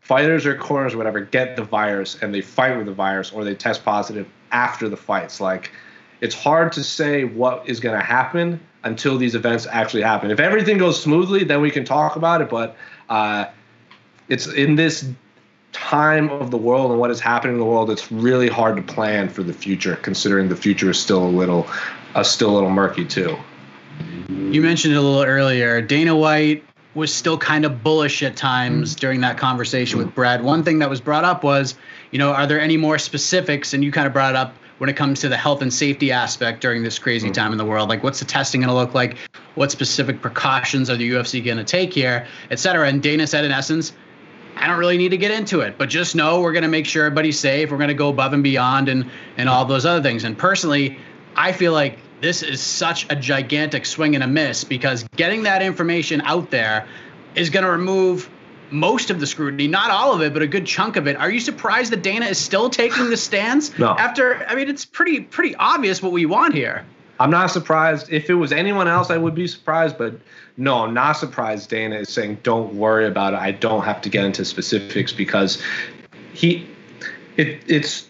Fighters 0.00 0.44
or 0.46 0.56
corners 0.56 0.94
or 0.94 0.98
whatever 0.98 1.20
get 1.20 1.54
the 1.56 1.62
virus 1.62 2.20
and 2.22 2.34
they 2.34 2.40
fight 2.40 2.76
with 2.76 2.86
the 2.86 2.92
virus, 2.92 3.32
or 3.32 3.44
they 3.44 3.54
test 3.54 3.84
positive 3.84 4.26
after 4.50 4.88
the 4.88 4.96
fights. 4.96 5.40
Like, 5.40 5.70
it's 6.20 6.34
hard 6.34 6.72
to 6.72 6.84
say 6.84 7.24
what 7.24 7.68
is 7.68 7.80
going 7.80 7.98
to 7.98 8.04
happen 8.04 8.60
until 8.84 9.16
these 9.16 9.34
events 9.34 9.66
actually 9.70 10.02
happen. 10.02 10.30
If 10.30 10.40
everything 10.40 10.76
goes 10.76 11.00
smoothly, 11.00 11.44
then 11.44 11.60
we 11.60 11.70
can 11.70 11.84
talk 11.84 12.16
about 12.16 12.40
it. 12.40 12.50
But 12.50 12.76
uh, 13.08 13.46
it's 14.28 14.46
in 14.48 14.74
this 14.74 15.08
time 15.72 16.30
of 16.30 16.50
the 16.50 16.58
world 16.58 16.90
and 16.90 17.00
what 17.00 17.10
is 17.10 17.20
happening 17.20 17.54
in 17.54 17.58
the 17.58 17.64
world, 17.64 17.90
it's 17.90 18.12
really 18.12 18.48
hard 18.48 18.76
to 18.76 18.82
plan 18.82 19.28
for 19.28 19.42
the 19.42 19.52
future, 19.52 19.96
considering 19.96 20.48
the 20.48 20.56
future 20.56 20.90
is 20.90 20.98
still 20.98 21.24
a 21.24 21.28
little, 21.28 21.66
uh, 22.14 22.22
still 22.22 22.50
a 22.50 22.54
little 22.54 22.70
murky 22.70 23.04
too. 23.04 23.36
You 24.28 24.60
mentioned 24.62 24.94
it 24.94 24.96
a 24.96 25.00
little 25.00 25.24
earlier. 25.24 25.80
Dana 25.80 26.14
White 26.14 26.64
was 26.94 27.12
still 27.12 27.38
kind 27.38 27.64
of 27.64 27.82
bullish 27.82 28.22
at 28.22 28.36
times 28.36 28.94
mm. 28.94 29.00
during 29.00 29.20
that 29.22 29.38
conversation 29.38 29.98
mm. 29.98 30.04
with 30.04 30.14
Brad. 30.14 30.42
One 30.42 30.62
thing 30.62 30.78
that 30.80 30.90
was 30.90 31.00
brought 31.00 31.24
up 31.24 31.42
was, 31.42 31.74
you 32.10 32.18
know, 32.18 32.32
are 32.32 32.46
there 32.46 32.60
any 32.60 32.76
more 32.76 32.98
specifics? 32.98 33.72
And 33.72 33.82
you 33.82 33.90
kind 33.90 34.06
of 34.06 34.12
brought 34.12 34.30
it 34.30 34.36
up 34.36 34.54
when 34.78 34.90
it 34.90 34.96
comes 34.96 35.20
to 35.20 35.28
the 35.28 35.36
health 35.36 35.62
and 35.62 35.72
safety 35.72 36.10
aspect 36.12 36.60
during 36.60 36.82
this 36.82 36.98
crazy 36.98 37.30
mm. 37.30 37.34
time 37.34 37.52
in 37.52 37.58
the 37.58 37.64
world. 37.64 37.88
Like, 37.88 38.02
what's 38.02 38.18
the 38.18 38.24
testing 38.24 38.60
going 38.60 38.68
to 38.68 38.74
look 38.74 38.94
like? 38.94 39.16
What 39.54 39.70
specific 39.70 40.20
precautions 40.20 40.90
are 40.90 40.96
the 40.96 41.10
UFC 41.10 41.42
going 41.42 41.58
to 41.58 41.64
take 41.64 41.92
here, 41.92 42.26
et 42.50 42.58
cetera? 42.58 42.88
And 42.88 43.02
Dana 43.02 43.26
said, 43.26 43.44
in 43.44 43.52
essence, 43.52 43.92
I 44.56 44.66
don't 44.66 44.78
really 44.78 44.98
need 44.98 45.10
to 45.10 45.16
get 45.16 45.30
into 45.30 45.60
it, 45.60 45.76
but 45.78 45.88
just 45.88 46.14
know 46.14 46.40
we're 46.40 46.52
going 46.52 46.62
to 46.62 46.68
make 46.68 46.86
sure 46.86 47.06
everybody's 47.06 47.38
safe. 47.38 47.70
We're 47.70 47.78
going 47.78 47.88
to 47.88 47.94
go 47.94 48.10
above 48.10 48.32
and 48.32 48.42
beyond 48.42 48.88
and 48.88 49.10
and 49.36 49.48
all 49.48 49.64
those 49.64 49.86
other 49.86 50.02
things. 50.02 50.24
And 50.24 50.36
personally, 50.36 50.98
I 51.36 51.52
feel 51.52 51.72
like 51.72 51.98
this 52.20 52.42
is 52.42 52.60
such 52.60 53.06
a 53.10 53.16
gigantic 53.16 53.84
swing 53.84 54.14
and 54.14 54.22
a 54.22 54.26
miss 54.26 54.64
because 54.64 55.04
getting 55.16 55.42
that 55.42 55.62
information 55.62 56.20
out 56.22 56.50
there 56.50 56.86
is 57.34 57.50
going 57.50 57.64
to 57.64 57.70
remove 57.70 58.30
most 58.70 59.10
of 59.10 59.20
the 59.20 59.26
scrutiny, 59.26 59.68
not 59.68 59.90
all 59.90 60.12
of 60.14 60.22
it, 60.22 60.32
but 60.32 60.42
a 60.42 60.46
good 60.46 60.66
chunk 60.66 60.96
of 60.96 61.06
it. 61.06 61.16
Are 61.16 61.30
you 61.30 61.40
surprised 61.40 61.92
that 61.92 62.02
Dana 62.02 62.26
is 62.26 62.38
still 62.38 62.70
taking 62.70 63.10
the 63.10 63.16
stance 63.28 63.76
no. 63.78 63.90
after? 63.90 64.46
I 64.46 64.54
mean, 64.54 64.68
it's 64.68 64.84
pretty 64.84 65.20
pretty 65.20 65.54
obvious 65.56 66.02
what 66.02 66.12
we 66.12 66.26
want 66.26 66.54
here. 66.54 66.86
I'm 67.22 67.30
not 67.30 67.50
surprised. 67.50 68.10
If 68.10 68.28
it 68.28 68.34
was 68.34 68.52
anyone 68.52 68.88
else, 68.88 69.10
I 69.10 69.16
would 69.16 69.34
be 69.34 69.46
surprised. 69.46 69.98
But 69.98 70.14
no, 70.56 70.84
I'm 70.84 70.94
not 70.94 71.12
surprised. 71.12 71.70
Dana 71.70 71.96
is 71.96 72.08
saying, 72.08 72.38
"Don't 72.42 72.74
worry 72.74 73.06
about 73.06 73.34
it. 73.34 73.40
I 73.40 73.52
don't 73.52 73.84
have 73.84 74.00
to 74.02 74.08
get 74.08 74.24
into 74.24 74.44
specifics 74.44 75.12
because 75.12 75.62
he, 76.32 76.66
it, 77.36 77.62
it's." 77.66 78.08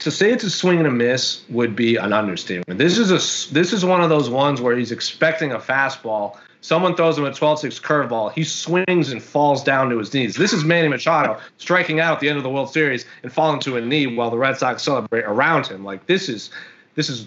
To 0.00 0.10
say 0.10 0.32
it's 0.32 0.42
a 0.42 0.50
swing 0.50 0.78
and 0.78 0.88
a 0.88 0.90
miss 0.90 1.42
would 1.48 1.76
be 1.76 1.94
an 1.94 2.12
understatement. 2.12 2.76
This 2.76 2.98
is 2.98 3.10
a 3.12 3.54
this 3.54 3.72
is 3.72 3.84
one 3.84 4.00
of 4.00 4.08
those 4.08 4.28
ones 4.28 4.60
where 4.60 4.76
he's 4.76 4.90
expecting 4.90 5.52
a 5.52 5.58
fastball 5.58 6.38
Someone 6.62 6.94
throws 6.94 7.18
him 7.18 7.24
a 7.24 7.30
12-6 7.30 7.82
curveball. 7.82 8.32
He 8.32 8.44
swings 8.44 9.10
and 9.10 9.20
falls 9.20 9.64
down 9.64 9.90
to 9.90 9.98
his 9.98 10.14
knees. 10.14 10.36
This 10.36 10.52
is 10.52 10.64
Manny 10.64 10.86
Machado 10.86 11.40
striking 11.58 11.98
out 11.98 12.14
at 12.14 12.20
the 12.20 12.28
end 12.28 12.38
of 12.38 12.44
the 12.44 12.50
World 12.50 12.72
Series 12.72 13.04
and 13.24 13.32
falling 13.32 13.58
to 13.60 13.76
a 13.76 13.80
knee 13.80 14.06
while 14.06 14.30
the 14.30 14.38
Red 14.38 14.56
Sox 14.56 14.84
celebrate 14.84 15.24
around 15.24 15.66
him. 15.66 15.84
Like 15.84 16.06
this 16.06 16.28
is, 16.28 16.50
this 16.94 17.10
is, 17.10 17.26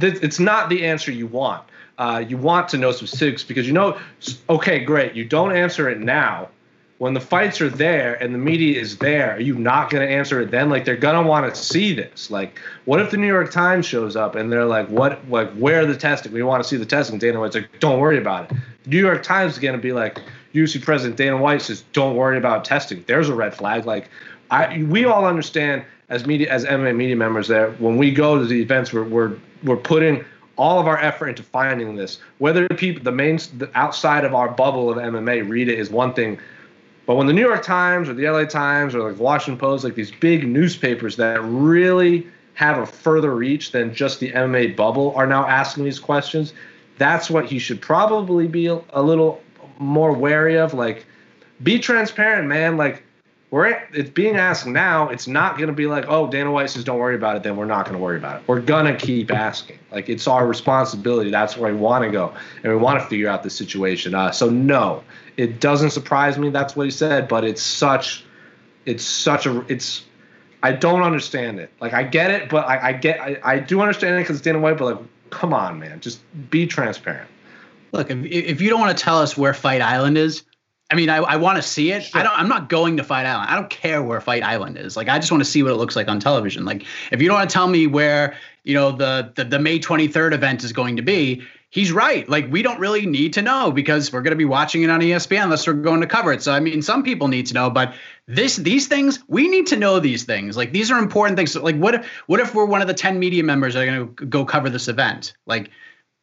it's 0.00 0.40
not 0.40 0.68
the 0.68 0.84
answer 0.84 1.12
you 1.12 1.26
want. 1.26 1.62
Uh, 1.96 2.24
you 2.26 2.36
want 2.36 2.68
to 2.68 2.78
know 2.78 2.90
specifics 2.90 3.44
because 3.44 3.66
you 3.66 3.72
know, 3.72 3.98
okay, 4.48 4.84
great. 4.84 5.14
You 5.14 5.24
don't 5.24 5.54
answer 5.54 5.88
it 5.88 6.00
now 6.00 6.48
when 6.98 7.12
the 7.12 7.20
fights 7.20 7.60
are 7.60 7.68
there 7.68 8.14
and 8.22 8.32
the 8.34 8.38
media 8.38 8.80
is 8.80 8.98
there, 8.98 9.32
are 9.32 9.40
you 9.40 9.54
not 9.56 9.90
going 9.90 10.06
to 10.06 10.12
answer 10.12 10.40
it 10.40 10.50
then? 10.50 10.70
Like 10.70 10.84
they're 10.84 10.96
going 10.96 11.22
to 11.22 11.28
want 11.28 11.52
to 11.52 11.60
see 11.60 11.92
this. 11.92 12.30
Like, 12.30 12.58
what 12.84 13.00
if 13.00 13.10
the 13.10 13.16
New 13.16 13.26
York 13.26 13.50
Times 13.50 13.84
shows 13.84 14.16
up 14.16 14.36
and 14.36 14.50
they're 14.50 14.64
like, 14.64 14.88
"What? 14.88 15.28
Like, 15.28 15.52
where 15.54 15.80
are 15.80 15.86
the 15.86 15.96
testing? 15.96 16.32
We 16.32 16.42
want 16.42 16.62
to 16.62 16.68
see 16.68 16.76
the 16.76 16.86
testing." 16.86 17.18
Dana 17.18 17.40
White's 17.40 17.56
like, 17.56 17.80
"Don't 17.80 17.98
worry 17.98 18.18
about 18.18 18.50
it." 18.50 18.56
The 18.84 18.90
New 18.90 19.00
York 19.00 19.22
Times 19.22 19.54
is 19.54 19.58
going 19.58 19.74
to 19.74 19.82
be 19.82 19.92
like, 19.92 20.20
"UFC 20.54 20.80
President 20.80 21.16
Dana 21.16 21.36
White 21.36 21.62
says, 21.62 21.84
don't 21.92 22.16
worry 22.16 22.38
about 22.38 22.64
testing." 22.64 23.04
There's 23.06 23.28
a 23.28 23.34
red 23.34 23.54
flag. 23.54 23.86
Like, 23.86 24.08
I 24.50 24.82
we 24.84 25.04
all 25.04 25.26
understand 25.26 25.84
as 26.08 26.26
media 26.26 26.50
as 26.50 26.64
MMA 26.64 26.94
media 26.94 27.16
members 27.16 27.48
there, 27.48 27.70
when 27.72 27.96
we 27.96 28.10
go 28.10 28.38
to 28.38 28.44
the 28.44 28.60
events, 28.60 28.92
we're 28.92 29.04
we're 29.04 29.36
we're 29.62 29.76
putting 29.76 30.24
all 30.56 30.78
of 30.78 30.86
our 30.86 30.98
effort 30.98 31.28
into 31.28 31.42
finding 31.42 31.96
this. 31.96 32.20
Whether 32.38 32.68
people, 32.68 33.02
the 33.02 33.10
main, 33.10 33.38
the 33.58 33.68
outside 33.74 34.24
of 34.24 34.34
our 34.34 34.48
bubble 34.48 34.88
of 34.90 34.98
MMA, 34.98 35.48
read 35.48 35.68
it 35.68 35.78
is 35.78 35.90
one 35.90 36.14
thing 36.14 36.38
but 37.06 37.16
when 37.16 37.26
the 37.26 37.32
New 37.32 37.42
York 37.42 37.62
Times 37.62 38.08
or 38.08 38.14
the 38.14 38.28
LA 38.28 38.44
Times 38.44 38.94
or 38.94 39.02
like 39.02 39.16
the 39.16 39.22
Washington 39.22 39.58
Post, 39.58 39.84
like 39.84 39.94
these 39.94 40.10
big 40.10 40.46
newspapers 40.46 41.16
that 41.16 41.42
really 41.42 42.26
have 42.54 42.78
a 42.78 42.86
further 42.86 43.34
reach 43.34 43.72
than 43.72 43.94
just 43.94 44.20
the 44.20 44.30
MMA 44.32 44.76
bubble 44.76 45.12
are 45.16 45.26
now 45.26 45.46
asking 45.46 45.84
these 45.84 45.98
questions, 45.98 46.54
that's 46.96 47.28
what 47.28 47.46
he 47.46 47.58
should 47.58 47.80
probably 47.80 48.46
be 48.46 48.66
a 48.66 49.02
little 49.02 49.42
more 49.78 50.12
wary 50.12 50.56
of. 50.56 50.72
Like, 50.72 51.04
be 51.62 51.78
transparent, 51.78 52.48
man. 52.48 52.76
Like, 52.76 53.03
we're 53.54 53.68
it's 53.92 54.10
being 54.10 54.34
asked 54.34 54.66
now. 54.66 55.08
It's 55.10 55.28
not 55.28 55.56
going 55.56 55.68
to 55.68 55.72
be 55.72 55.86
like, 55.86 56.06
oh, 56.08 56.28
Dana 56.28 56.50
White 56.50 56.70
says 56.70 56.82
don't 56.82 56.98
worry 56.98 57.14
about 57.14 57.36
it. 57.36 57.44
Then 57.44 57.56
we're 57.56 57.66
not 57.66 57.84
going 57.84 57.96
to 57.96 58.02
worry 58.02 58.16
about 58.16 58.40
it. 58.40 58.48
We're 58.48 58.60
gonna 58.60 58.96
keep 58.96 59.30
asking. 59.30 59.78
Like, 59.92 60.08
it's 60.08 60.26
our 60.26 60.44
responsibility. 60.44 61.30
That's 61.30 61.56
where 61.56 61.72
we 61.72 61.78
want 61.78 62.02
to 62.02 62.10
go, 62.10 62.34
and 62.64 62.72
we 62.72 62.76
want 62.76 62.98
to 62.98 63.06
figure 63.06 63.28
out 63.28 63.44
the 63.44 63.50
situation. 63.50 64.12
Uh, 64.12 64.32
so 64.32 64.50
no, 64.50 65.04
it 65.36 65.60
doesn't 65.60 65.90
surprise 65.90 66.36
me. 66.36 66.50
That's 66.50 66.74
what 66.74 66.86
he 66.86 66.90
said, 66.90 67.28
but 67.28 67.44
it's 67.44 67.62
such, 67.62 68.24
it's 68.86 69.04
such 69.04 69.46
a, 69.46 69.64
it's. 69.68 70.04
I 70.64 70.72
don't 70.72 71.02
understand 71.02 71.60
it. 71.60 71.70
Like 71.80 71.92
I 71.92 72.02
get 72.02 72.32
it, 72.32 72.48
but 72.48 72.66
I, 72.66 72.88
I 72.88 72.92
get, 72.92 73.20
I, 73.20 73.38
I 73.44 73.58
do 73.60 73.80
understand 73.82 74.16
it 74.16 74.22
because 74.22 74.40
Dana 74.40 74.58
White. 74.58 74.78
But 74.78 74.96
like, 74.96 75.30
come 75.30 75.54
on, 75.54 75.78
man, 75.78 76.00
just 76.00 76.22
be 76.50 76.66
transparent. 76.66 77.30
Look, 77.92 78.10
if 78.10 78.18
if 78.24 78.60
you 78.60 78.68
don't 78.68 78.80
want 78.80 78.98
to 78.98 79.04
tell 79.04 79.20
us 79.20 79.36
where 79.36 79.54
Fight 79.54 79.80
Island 79.80 80.18
is, 80.18 80.42
I 80.90 80.96
mean, 80.96 81.08
I, 81.08 81.16
I 81.16 81.36
want 81.36 81.56
to 81.56 81.62
see 81.62 81.92
it. 81.92 82.04
Sure. 82.04 82.20
I 82.20 82.24
don't. 82.24 82.38
I'm 82.38 82.48
not 82.48 82.68
going 82.68 82.98
to 82.98 83.04
Fight 83.04 83.26
Island. 83.26 83.50
I 83.50 83.56
don't 83.56 83.70
care 83.70 84.02
where 84.02 84.20
Fight 84.20 84.42
Island 84.42 84.76
is. 84.76 84.96
Like, 84.96 85.08
I 85.08 85.18
just 85.18 85.32
want 85.32 85.42
to 85.42 85.48
see 85.48 85.62
what 85.62 85.72
it 85.72 85.76
looks 85.76 85.96
like 85.96 86.08
on 86.08 86.20
television. 86.20 86.64
Like, 86.64 86.84
if 87.10 87.22
you 87.22 87.28
don't 87.28 87.38
want 87.38 87.48
to 87.48 87.54
tell 87.54 87.66
me 87.66 87.86
where 87.86 88.36
you 88.64 88.74
know 88.74 88.92
the 88.92 89.32
the, 89.34 89.44
the 89.44 89.58
May 89.58 89.78
23rd 89.78 90.34
event 90.34 90.62
is 90.62 90.72
going 90.72 90.96
to 90.96 91.02
be, 91.02 91.42
he's 91.74 91.90
right. 91.90 92.28
Like 92.28 92.50
we 92.50 92.62
don't 92.62 92.78
really 92.78 93.04
need 93.04 93.32
to 93.34 93.42
know 93.42 93.72
because 93.72 94.12
we're 94.12 94.22
going 94.22 94.32
to 94.32 94.36
be 94.36 94.44
watching 94.44 94.84
it 94.84 94.90
on 94.90 95.00
ESPN 95.00 95.42
unless 95.42 95.66
we're 95.66 95.72
going 95.72 96.02
to 96.02 96.06
cover 96.06 96.32
it. 96.32 96.40
So 96.42 96.52
I 96.52 96.60
mean, 96.60 96.82
some 96.82 97.02
people 97.02 97.26
need 97.28 97.46
to 97.46 97.54
know, 97.54 97.68
but 97.68 97.94
this 98.28 98.56
these 98.56 98.86
things 98.86 99.18
we 99.26 99.48
need 99.48 99.66
to 99.68 99.76
know 99.76 99.98
these 99.98 100.22
things. 100.24 100.56
Like 100.56 100.72
these 100.72 100.90
are 100.90 100.98
important 100.98 101.36
things. 101.36 101.56
Like 101.56 101.76
what 101.76 101.96
if 101.96 102.06
what 102.26 102.40
if 102.40 102.54
we're 102.54 102.64
one 102.64 102.80
of 102.80 102.86
the 102.86 102.94
ten 102.94 103.18
media 103.18 103.42
members 103.42 103.74
that 103.74 103.82
are 103.82 103.86
going 103.86 104.14
to 104.14 104.26
go 104.26 104.44
cover 104.44 104.70
this 104.70 104.86
event? 104.86 105.34
Like 105.46 105.70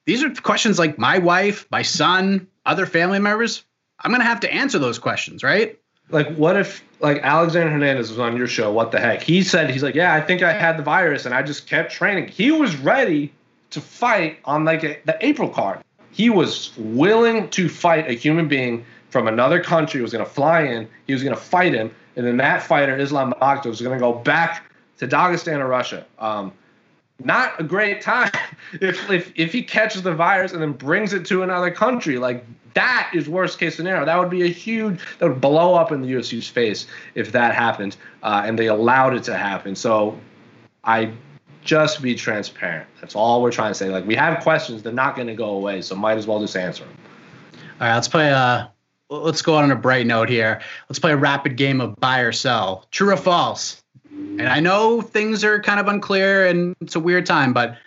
these 0.06 0.24
are 0.24 0.30
questions 0.30 0.80
like 0.80 0.98
my 0.98 1.18
wife, 1.18 1.68
my 1.70 1.82
son, 1.82 2.48
other 2.66 2.86
family 2.86 3.20
members. 3.20 3.66
I'm 4.02 4.12
going 4.12 4.22
to 4.22 4.28
have 4.28 4.40
to 4.42 4.54
answer 4.54 4.80
those 4.80 5.00
questions, 5.00 5.44
right? 5.44 5.78
Like 6.10 6.36
what 6.36 6.58
if 6.58 6.84
like 7.00 7.22
Alexander 7.24 7.72
Hernandez 7.72 8.10
was 8.10 8.20
on 8.20 8.36
your 8.36 8.48
show? 8.48 8.72
What 8.72 8.92
the 8.92 9.00
heck? 9.00 9.22
He 9.22 9.44
said 9.44 9.70
he's 9.70 9.84
like, 9.84 9.96
yeah, 9.96 10.14
I 10.14 10.22
think 10.22 10.44
I 10.44 10.52
had 10.54 10.78
the 10.78 10.84
virus 10.84 11.26
and 11.26 11.34
I 11.34 11.42
just 11.42 11.68
kept 11.68 11.92
training. 11.92 12.28
He 12.28 12.52
was 12.52 12.76
ready 12.76 13.32
to 13.70 13.82
fight 13.82 14.40
on 14.46 14.66
like 14.66 14.84
a, 14.84 15.00
the 15.06 15.18
April 15.26 15.50
card. 15.50 15.80
He 16.12 16.30
was 16.30 16.72
willing 16.78 17.50
to 17.52 17.70
fight 17.70 18.10
a 18.10 18.14
human 18.14 18.48
being 18.48 18.86
from 19.10 19.28
another 19.28 19.62
country 19.62 20.02
was 20.02 20.12
going 20.12 20.24
to 20.24 20.30
fly 20.30 20.62
in. 20.62 20.88
He 21.08 21.14
was 21.14 21.24
going 21.24 21.36
to 21.36 21.42
fight 21.42 21.74
him, 21.74 21.92
and 22.16 22.26
then 22.26 22.38
that 22.38 22.64
fighter, 22.64 22.98
Islam 22.98 23.34
Makhachev, 23.34 23.66
was 23.66 23.82
going 23.82 23.98
to 23.98 24.00
go 24.00 24.14
back 24.14 24.72
to 24.98 25.08
Dagestan 25.08 25.60
or 25.60 25.68
Russia. 25.68 26.06
Um, 26.18 26.54
not 27.24 27.60
a 27.60 27.64
great 27.64 28.02
time 28.02 28.32
if, 28.74 29.10
if 29.10 29.32
if 29.36 29.52
he 29.52 29.64
catches 29.64 30.02
the 30.02 30.14
virus 30.14 30.54
and 30.54 30.62
then 30.62 30.72
brings 30.72 31.14
it 31.14 31.26
to 31.28 31.44
another 31.44 31.72
country. 31.72 32.18
Like 32.18 32.46
that 32.74 33.12
is 33.14 33.30
worst 33.30 33.60
case 33.60 33.76
scenario. 33.76 34.06
That 34.06 34.18
would 34.18 34.30
be 34.30 34.44
a 34.44 34.48
huge 34.48 35.00
that 35.20 35.28
would 35.30 35.42
blow 35.42 35.74
up 35.76 35.92
in 35.92 36.02
the 36.02 36.08
UFC's 36.14 36.48
face 36.48 36.88
if 37.16 37.32
that 37.32 37.56
happened, 37.56 37.98
uh, 38.24 38.44
and 38.46 38.58
they 38.58 38.68
allowed 38.68 39.14
it 39.16 39.24
to 39.24 39.38
happen. 39.38 39.76
So 39.76 40.18
I 40.84 41.12
just 41.64 42.02
be 42.02 42.16
transparent. 42.16 42.88
That's 43.00 43.16
all 43.16 43.42
we're 43.42 43.52
trying 43.52 43.72
to 43.72 43.76
say. 43.76 43.90
Like 43.90 44.06
we 44.06 44.16
have 44.16 44.42
questions, 44.44 44.84
they're 44.84 44.94
not 44.94 45.16
going 45.16 45.28
to 45.28 45.36
go 45.36 45.52
away, 45.52 45.82
so 45.82 45.96
might 45.96 46.18
as 46.18 46.28
well 46.28 46.40
just 46.40 46.56
answer 46.56 46.84
them. 46.84 46.98
All 47.80 47.88
right, 47.88 47.96
let's 47.96 48.08
play. 48.08 48.32
Uh, 48.32 48.68
let's 49.10 49.42
go 49.42 49.56
on 49.56 49.70
a 49.72 49.76
bright 49.76 50.08
note 50.08 50.30
here. 50.30 50.62
Let's 50.90 51.00
play 51.00 51.12
a 51.12 51.18
rapid 51.18 51.58
game 51.58 51.82
of 51.82 51.96
buy 51.98 52.20
or 52.20 52.32
sell. 52.32 52.88
True 52.92 53.12
or 53.12 53.18
false? 53.18 53.84
And 54.10 54.48
I 54.48 54.60
know 54.60 55.02
things 55.02 55.44
are 55.44 55.62
kind 55.62 55.80
of 55.80 55.88
unclear 55.88 56.48
and 56.48 56.76
it's 56.82 56.96
a 56.96 57.00
weird 57.00 57.26
time, 57.26 57.54
but 57.54 57.78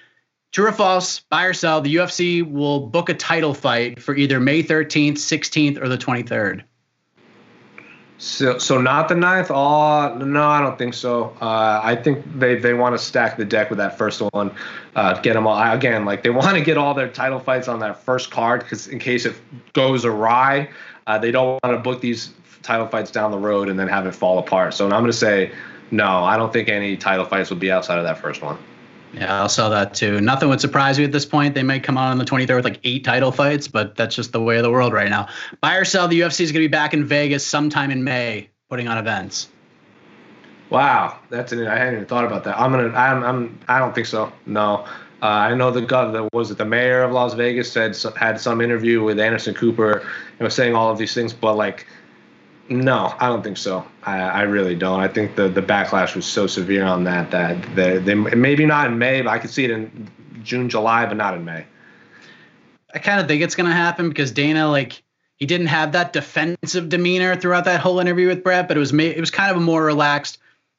true 0.55 0.69
or 0.69 0.73
false? 0.73 1.19
Buy 1.19 1.45
or 1.45 1.53
sell? 1.53 1.81
The 1.81 1.97
UFC 1.97 2.49
will 2.49 2.87
book 2.87 3.09
a 3.09 3.15
title 3.15 3.53
fight 3.53 4.01
for 4.01 4.15
either 4.15 4.41
May 4.41 4.63
13th, 4.63 5.15
16th, 5.15 5.83
or 5.83 5.89
the 5.89 5.99
23rd. 5.99 6.63
So, 8.19 8.59
so 8.59 8.81
not 8.81 9.09
the 9.09 9.17
ninth. 9.17 9.51
Oh 9.51 10.17
no, 10.17 10.49
I 10.49 10.61
don't 10.61 10.79
think 10.79 10.95
so. 10.95 11.37
Uh, 11.43 11.81
I 11.83 11.97
think 11.97 12.25
they, 12.39 12.55
they 12.55 12.73
want 12.73 12.95
to 12.95 12.99
stack 12.99 13.37
the 13.37 13.45
deck 13.45 13.69
with 13.69 13.79
that 13.79 13.99
first 13.99 14.23
one, 14.33 14.55
uh, 14.95 15.21
get 15.21 15.35
them 15.35 15.47
all 15.49 15.61
again. 15.73 16.05
Like 16.05 16.23
they 16.23 16.31
want 16.43 16.57
to 16.57 16.63
get 16.63 16.79
all 16.79 16.95
their 16.95 17.09
title 17.09 17.41
fights 17.41 17.67
on 17.67 17.81
that 17.81 18.03
first 18.03 18.31
card 18.31 18.61
because 18.61 18.87
in 18.87 19.01
case 19.01 19.27
it 19.27 19.35
goes 19.73 20.05
awry, 20.05 20.71
uh, 21.09 21.19
they 21.19 21.33
don't 21.33 21.61
want 21.65 21.77
to 21.77 21.79
book 21.79 22.01
these 22.01 22.33
title 22.63 22.87
fights 22.87 23.11
down 23.11 23.33
the 23.33 23.39
road 23.39 23.69
and 23.69 23.79
then 23.79 23.89
have 23.89 24.07
it 24.07 24.15
fall 24.15 24.39
apart. 24.39 24.73
So 24.75 24.85
I'm 24.85 24.91
going 24.93 25.07
to 25.07 25.13
say 25.13 25.53
no. 25.91 26.25
I 26.25 26.37
don't 26.37 26.53
think 26.53 26.69
any 26.69 26.97
title 26.97 27.27
fights 27.27 27.51
would 27.51 27.61
be 27.61 27.73
outside 27.73 27.99
of 27.99 28.05
that 28.05 28.19
first 28.19 28.41
one. 28.41 28.57
Yeah, 29.15 29.41
I'll 29.41 29.49
sell 29.49 29.71
that 29.71 29.95
too. 29.95 30.21
Nothing 30.21 30.49
would 30.49 30.61
surprise 30.61 30.99
me 30.99 31.05
at 31.05 31.13
this 31.13 31.25
point. 31.25 31.55
They 31.55 31.63
might 31.63 31.85
come 31.85 31.97
out 31.97 32.11
on 32.11 32.19
the 32.19 32.25
23rd 32.25 32.57
with 32.57 32.65
like 32.65 32.81
eight 32.85 33.05
title 33.05 33.31
fights, 33.31 33.69
but 33.69 33.97
that's 33.97 34.17
just 34.17 34.33
the 34.33 34.41
way 34.41 34.57
of 34.57 34.65
the 34.65 34.71
world 34.71 34.93
right 34.93 35.09
now. 35.09 35.29
Buy 35.61 35.77
or 35.77 35.85
sell, 35.85 36.09
the 36.09 36.21
UFC 36.21 36.41
is 36.41 36.51
going 36.51 36.63
to 36.63 36.69
be 36.69 36.73
back 36.73 36.95
in 36.95 37.05
Vegas 37.05 37.47
sometime 37.47 37.91
in 37.91 38.03
May, 38.03 38.49
putting 38.69 38.89
on 38.89 38.99
events. 38.99 39.49
Wow, 40.71 41.19
that's 41.31 41.53
an, 41.53 41.67
I 41.67 41.77
hadn't 41.77 41.95
even 41.95 42.07
thought 42.07 42.25
about 42.25 42.43
that. 42.45 42.59
I'm 42.59 42.73
gonna. 42.73 42.89
I'm. 42.89 43.23
I'm. 43.23 43.61
I 43.69 43.79
don't 43.79 43.95
think 43.95 44.07
so. 44.07 44.33
No. 44.47 44.85
Uh, 45.23 45.27
I 45.27 45.55
know 45.55 45.71
the 45.71 45.83
governor 45.83 46.29
was 46.33 46.51
it 46.51 46.59
the 46.59 46.65
mayor 46.65 47.03
of 47.03 47.13
Las 47.13 47.35
Vegas 47.35 47.71
said 47.71 47.97
had 48.17 48.41
some 48.41 48.61
interview 48.61 49.03
with 49.03 49.21
Anderson 49.21 49.55
Cooper 49.55 50.01
and 50.01 50.41
was 50.41 50.55
saying 50.55 50.75
all 50.75 50.91
of 50.91 50.99
these 50.99 51.15
things, 51.15 51.33
but 51.33 51.55
like 51.55 51.87
no, 52.69 53.15
I 53.19 53.29
don't 53.29 53.43
think 53.43 53.59
so. 53.59 53.85
I, 54.03 54.19
I 54.21 54.43
really 54.43 54.75
don't. 54.75 55.01
I 55.01 55.09
think 55.09 55.37
the, 55.37 55.49
the 55.49 55.63
backlash 55.63 56.17
was 56.17 56.25
so 56.25 56.47
severe 56.47 56.85
on 56.85 57.05
that 57.05 57.31
that 57.31 57.75
they, 57.75 57.99
they 57.99 58.15
maybe 58.15 58.65
not 58.65 58.87
in 58.87 58.99
May, 58.99 59.21
but 59.21 59.31
I 59.31 59.39
could 59.39 59.51
see 59.51 59.65
it 59.65 59.71
in 59.71 60.11
June, 60.43 60.69
July, 60.69 61.07
but 61.07 61.17
not 61.17 61.35
in 61.35 61.45
May. 61.45 61.67
I 62.95 62.99
kind 63.01 63.21
of 63.21 63.29
think 63.29 63.43
it's 63.43 63.55
going 63.55 63.69
to 63.69 63.75
happen 63.75 64.09
because 64.09 64.31
Dana, 64.31 64.71
like, 64.71 65.03
he 65.37 65.47
didn't 65.47 65.67
have 65.67 65.93
that 65.93 66.13
defensive 66.13 66.89
demeanor 66.89 67.35
throughout 67.37 67.65
that 67.65 67.81
whole 67.81 67.99
interview 67.99 68.29
with 68.29 68.45
Brett, 68.45 68.69
but 68.69 68.77
it 68.77 68.81
was 68.81 68.95
it 68.95 69.21
was 69.21 69.31
kind 69.31 69.51
of 69.51 69.57
a 69.57 69.61
more 69.61 69.85
relaxed. 69.85 70.39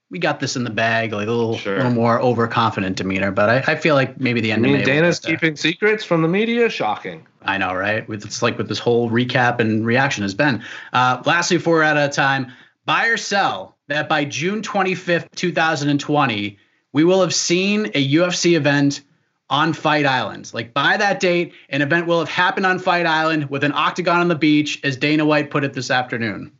We 0.09 0.19
got 0.19 0.39
this 0.39 0.55
in 0.55 0.63
the 0.63 0.69
bag, 0.69 1.11
like 1.11 1.27
a 1.27 1.31
little, 1.31 1.57
sure. 1.57 1.77
little 1.77 1.91
more 1.91 2.21
overconfident 2.21 2.95
demeanor. 2.95 3.31
But 3.31 3.49
I, 3.49 3.73
I 3.73 3.75
feel 3.75 3.95
like 3.95 4.19
maybe 4.19 4.39
the 4.39 4.51
end. 4.51 4.65
I 4.65 4.69
mean, 4.69 4.85
Dana's 4.85 5.19
keeping 5.19 5.55
secrets 5.55 6.03
from 6.03 6.21
the 6.21 6.27
media. 6.27 6.69
Shocking. 6.69 7.27
I 7.45 7.57
know, 7.57 7.73
right? 7.73 8.05
It's 8.09 8.41
like 8.41 8.57
with 8.57 8.67
this 8.67 8.79
whole 8.79 9.09
recap 9.09 9.59
and 9.59 9.85
reaction 9.85 10.23
has 10.23 10.33
been. 10.33 10.63
Uh, 10.93 11.21
lastly, 11.25 11.57
we're 11.57 11.83
out 11.83 11.97
of 11.97 12.11
time, 12.11 12.51
buy 12.85 13.07
or 13.07 13.17
sell 13.17 13.75
that 13.87 14.09
by 14.09 14.25
June 14.25 14.61
25th, 14.61 15.29
2020, 15.35 16.57
we 16.93 17.03
will 17.03 17.21
have 17.21 17.33
seen 17.33 17.85
a 17.93 18.13
UFC 18.13 18.55
event 18.55 19.01
on 19.49 19.73
Fight 19.73 20.05
Island. 20.05 20.51
Like 20.53 20.73
by 20.73 20.97
that 20.97 21.19
date, 21.19 21.53
an 21.69 21.81
event 21.81 22.07
will 22.07 22.19
have 22.19 22.29
happened 22.29 22.65
on 22.65 22.79
Fight 22.79 23.05
Island 23.05 23.49
with 23.49 23.63
an 23.63 23.73
octagon 23.73 24.19
on 24.19 24.27
the 24.27 24.35
beach, 24.35 24.79
as 24.83 24.97
Dana 24.97 25.25
White 25.25 25.51
put 25.51 25.63
it 25.63 25.73
this 25.73 25.91
afternoon. 25.91 26.51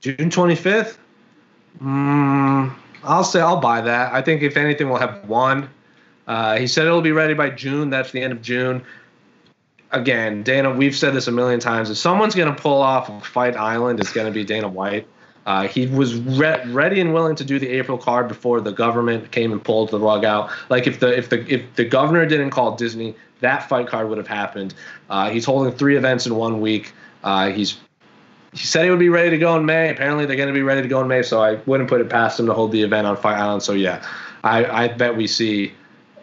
June 0.00 0.30
25th? 0.30 0.96
Mm, 1.82 2.74
I'll 3.04 3.24
say 3.24 3.40
I'll 3.40 3.60
buy 3.60 3.80
that. 3.82 4.12
I 4.12 4.22
think 4.22 4.42
if 4.42 4.56
anything, 4.56 4.88
we'll 4.88 4.98
have 4.98 5.28
one. 5.28 5.68
Uh, 6.26 6.56
he 6.56 6.66
said 6.66 6.86
it'll 6.86 7.02
be 7.02 7.12
ready 7.12 7.34
by 7.34 7.50
June. 7.50 7.90
That's 7.90 8.12
the 8.12 8.22
end 8.22 8.32
of 8.32 8.40
June. 8.40 8.82
Again, 9.92 10.42
Dana, 10.42 10.70
we've 10.70 10.94
said 10.94 11.14
this 11.14 11.26
a 11.26 11.32
million 11.32 11.58
times. 11.58 11.90
If 11.90 11.96
someone's 11.96 12.34
going 12.34 12.54
to 12.54 12.60
pull 12.60 12.80
off 12.80 13.26
Fight 13.26 13.56
Island, 13.56 13.98
it's 13.98 14.12
going 14.12 14.26
to 14.26 14.32
be 14.32 14.44
Dana 14.44 14.68
White. 14.68 15.06
Uh, 15.46 15.66
he 15.66 15.86
was 15.86 16.14
re- 16.16 16.62
ready 16.68 17.00
and 17.00 17.12
willing 17.12 17.34
to 17.34 17.44
do 17.44 17.58
the 17.58 17.68
April 17.68 17.98
card 17.98 18.28
before 18.28 18.60
the 18.60 18.70
government 18.70 19.32
came 19.32 19.52
and 19.52 19.64
pulled 19.64 19.90
the 19.90 19.98
rug 19.98 20.24
out. 20.24 20.50
Like 20.68 20.86
if 20.86 21.00
the 21.00 21.16
if 21.16 21.30
the 21.30 21.52
if 21.52 21.74
the 21.74 21.84
governor 21.84 22.24
didn't 22.26 22.50
call 22.50 22.76
Disney, 22.76 23.16
that 23.40 23.68
fight 23.68 23.88
card 23.88 24.08
would 24.08 24.18
have 24.18 24.28
happened. 24.28 24.74
Uh, 25.08 25.30
he's 25.30 25.44
holding 25.44 25.72
three 25.72 25.96
events 25.96 26.26
in 26.26 26.36
one 26.36 26.60
week. 26.60 26.92
Uh, 27.24 27.50
he's 27.50 27.78
he 28.52 28.66
said 28.66 28.84
he 28.84 28.90
would 28.90 28.98
be 28.98 29.08
ready 29.08 29.30
to 29.30 29.38
go 29.38 29.56
in 29.56 29.64
May. 29.64 29.90
Apparently, 29.90 30.26
they're 30.26 30.36
going 30.36 30.48
to 30.48 30.54
be 30.54 30.62
ready 30.62 30.82
to 30.82 30.88
go 30.88 31.00
in 31.00 31.08
May. 31.08 31.22
So 31.22 31.42
I 31.42 31.54
wouldn't 31.66 31.88
put 31.88 32.00
it 32.00 32.10
past 32.10 32.38
him 32.38 32.46
to 32.46 32.54
hold 32.54 32.72
the 32.72 32.82
event 32.82 33.06
on 33.06 33.16
Fight 33.16 33.38
Island. 33.38 33.62
So 33.62 33.72
yeah, 33.72 34.06
I, 34.44 34.84
I 34.84 34.88
bet 34.88 35.16
we 35.16 35.26
see 35.26 35.72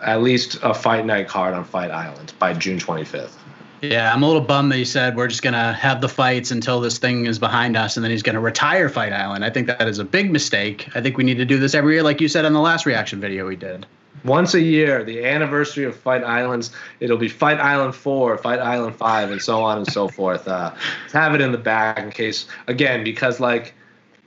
at 0.01 0.21
least 0.21 0.59
a 0.61 0.73
fight 0.73 1.05
night 1.05 1.27
card 1.27 1.53
on 1.53 1.63
Fight 1.63 1.91
Island 1.91 2.33
by 2.39 2.53
June 2.53 2.79
25th. 2.79 3.33
Yeah, 3.81 4.11
I'm 4.11 4.23
a 4.23 4.27
little 4.27 4.41
bummed 4.41 4.71
that 4.71 4.77
he 4.77 4.85
said 4.85 5.15
we're 5.15 5.27
just 5.27 5.43
gonna 5.43 5.73
have 5.73 6.01
the 6.01 6.09
fights 6.09 6.51
until 6.51 6.81
this 6.81 6.97
thing 6.97 7.25
is 7.25 7.37
behind 7.37 7.77
us, 7.77 7.95
and 7.95 8.03
then 8.03 8.11
he's 8.11 8.23
gonna 8.23 8.39
retire 8.39 8.89
Fight 8.89 9.13
Island. 9.13 9.45
I 9.45 9.49
think 9.49 9.67
that 9.67 9.87
is 9.87 9.99
a 9.99 10.03
big 10.03 10.31
mistake. 10.31 10.89
I 10.95 11.01
think 11.01 11.17
we 11.17 11.23
need 11.23 11.37
to 11.37 11.45
do 11.45 11.59
this 11.59 11.75
every 11.75 11.93
year, 11.93 12.03
like 12.03 12.19
you 12.19 12.27
said 12.27 12.45
on 12.45 12.53
the 12.53 12.59
last 12.59 12.85
reaction 12.85 13.19
video 13.19 13.47
we 13.47 13.55
did. 13.55 13.85
Once 14.23 14.55
a 14.55 14.61
year, 14.61 15.03
the 15.03 15.23
anniversary 15.23 15.85
of 15.85 15.95
Fight 15.95 16.23
Islands, 16.23 16.71
it'll 16.99 17.17
be 17.17 17.29
Fight 17.29 17.59
Island 17.59 17.93
Four, 17.93 18.37
Fight 18.37 18.59
Island 18.59 18.95
Five, 18.95 19.29
and 19.29 19.41
so 19.41 19.63
on 19.63 19.77
and 19.77 19.87
so 19.91 20.07
forth. 20.07 20.47
Uh, 20.47 20.73
have 21.13 21.35
it 21.35 21.41
in 21.41 21.51
the 21.51 21.57
back 21.57 21.99
in 21.99 22.09
case, 22.09 22.47
again, 22.65 23.03
because 23.03 23.39
like, 23.39 23.75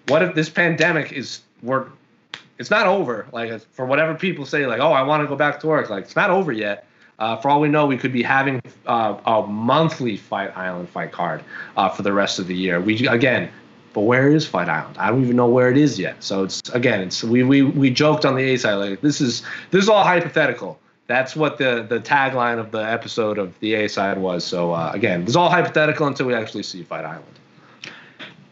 what 0.07 0.23
if 0.23 0.35
this 0.35 0.49
pandemic 0.49 1.12
is 1.12 1.40
we're 1.62 1.87
it's 2.61 2.71
not 2.71 2.87
over. 2.87 3.26
Like 3.33 3.59
for 3.73 3.87
whatever 3.87 4.14
people 4.14 4.45
say, 4.45 4.66
like, 4.66 4.80
oh, 4.80 4.92
I 4.92 5.02
want 5.02 5.23
to 5.23 5.26
go 5.26 5.35
back 5.35 5.61
to 5.61 5.66
work. 5.66 5.88
Like 5.88 6.04
it's 6.04 6.14
not 6.14 6.30
over 6.30 6.52
yet. 6.52 6.87
Uh, 7.21 7.37
for 7.37 7.50
all 7.50 7.61
we 7.61 7.69
know, 7.69 7.87
we 7.87 7.99
could 7.99 8.12
be 8.12 8.23
having 8.23 8.61
uh, 8.87 9.17
a 9.27 9.47
monthly 9.47 10.17
Fight 10.17 10.57
Island 10.57 10.89
fight 10.89 11.12
card 11.12 11.45
uh, 11.77 11.89
for 11.89 12.03
the 12.03 12.12
rest 12.12 12.39
of 12.39 12.47
the 12.47 12.57
year. 12.57 12.81
We 12.81 13.07
again, 13.07 13.50
but 13.93 14.03
where 14.03 14.31
is 14.31 14.47
Fight 14.47 14.69
Island? 14.69 14.97
I 14.99 15.11
don't 15.11 15.23
even 15.23 15.37
know 15.37 15.49
where 15.49 15.71
it 15.71 15.77
is 15.77 15.99
yet. 15.99 16.23
So 16.23 16.45
it's 16.45 16.61
again, 16.71 17.00
it's 17.00 17.23
we 17.23 17.43
we 17.43 17.62
we 17.62 17.91
joked 17.91 18.25
on 18.25 18.37
the 18.37 18.43
A 18.43 18.57
side 18.57 18.75
like 18.75 19.00
this 19.03 19.21
is 19.21 19.43
this 19.71 19.83
is 19.83 19.89
all 19.89 20.03
hypothetical. 20.03 20.79
That's 21.09 21.37
what 21.37 21.59
the 21.59 21.85
the 21.89 22.00
tagline 22.00 22.59
of 22.59 22.71
the 22.71 22.79
episode 22.79 23.37
of 23.37 23.59
the 23.61 23.75
A 23.75 23.89
side 23.89 24.19
was. 24.19 24.45
So 24.45 24.73
uh, 24.73 24.91
again, 24.95 25.25
is 25.25 25.37
all 25.37 25.50
hypothetical 25.50 26.07
until 26.07 26.27
we 26.27 26.35
actually 26.35 26.62
see 26.62 26.83
Fight 26.83 27.05
Island. 27.05 27.40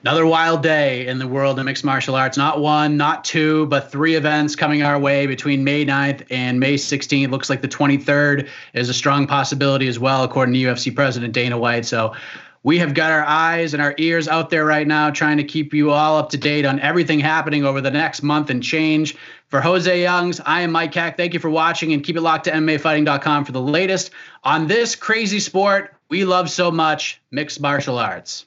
Another 0.02 0.24
wild 0.24 0.62
day 0.62 1.08
in 1.08 1.18
the 1.18 1.26
world 1.26 1.58
of 1.58 1.64
mixed 1.64 1.84
martial 1.84 2.14
arts. 2.14 2.36
Not 2.36 2.60
one, 2.60 2.96
not 2.96 3.24
two, 3.24 3.66
but 3.66 3.90
three 3.90 4.14
events 4.14 4.54
coming 4.54 4.84
our 4.84 4.96
way 4.96 5.26
between 5.26 5.64
May 5.64 5.84
9th 5.84 6.24
and 6.30 6.60
May 6.60 6.74
16th. 6.74 7.32
Looks 7.32 7.50
like 7.50 7.62
the 7.62 7.68
23rd 7.68 8.48
is 8.74 8.88
a 8.88 8.94
strong 8.94 9.26
possibility 9.26 9.88
as 9.88 9.98
well, 9.98 10.22
according 10.22 10.54
to 10.54 10.60
UFC 10.60 10.94
President 10.94 11.32
Dana 11.32 11.58
White. 11.58 11.84
So 11.84 12.14
we 12.62 12.78
have 12.78 12.94
got 12.94 13.10
our 13.10 13.24
eyes 13.24 13.74
and 13.74 13.82
our 13.82 13.96
ears 13.98 14.28
out 14.28 14.50
there 14.50 14.64
right 14.64 14.86
now, 14.86 15.10
trying 15.10 15.36
to 15.38 15.44
keep 15.44 15.74
you 15.74 15.90
all 15.90 16.16
up 16.16 16.30
to 16.30 16.36
date 16.36 16.64
on 16.64 16.78
everything 16.78 17.18
happening 17.18 17.64
over 17.64 17.80
the 17.80 17.90
next 17.90 18.22
month 18.22 18.50
and 18.50 18.62
change. 18.62 19.16
For 19.48 19.60
Jose 19.60 20.00
Youngs, 20.00 20.40
I 20.46 20.60
am 20.60 20.70
Mike 20.70 20.94
Heck. 20.94 21.16
Thank 21.16 21.34
you 21.34 21.40
for 21.40 21.50
watching 21.50 21.92
and 21.92 22.04
keep 22.04 22.16
it 22.16 22.20
locked 22.20 22.44
to 22.44 22.52
MMAfighting.com 22.52 23.44
for 23.44 23.52
the 23.52 23.60
latest 23.60 24.12
on 24.44 24.68
this 24.68 24.94
crazy 24.94 25.40
sport 25.40 25.96
we 26.08 26.24
love 26.24 26.48
so 26.50 26.70
much 26.70 27.20
mixed 27.30 27.60
martial 27.60 27.98
arts. 27.98 28.46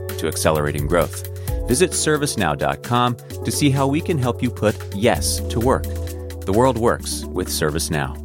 to 0.17 0.27
accelerating 0.27 0.87
growth. 0.87 1.27
Visit 1.67 1.91
servicenow.com 1.91 3.15
to 3.15 3.51
see 3.51 3.69
how 3.69 3.87
we 3.87 4.01
can 4.01 4.17
help 4.17 4.41
you 4.41 4.49
put 4.49 4.75
yes 4.95 5.39
to 5.49 5.59
work. 5.59 5.83
The 6.45 6.53
world 6.53 6.77
works 6.77 7.23
with 7.25 7.47
ServiceNow. 7.47 8.17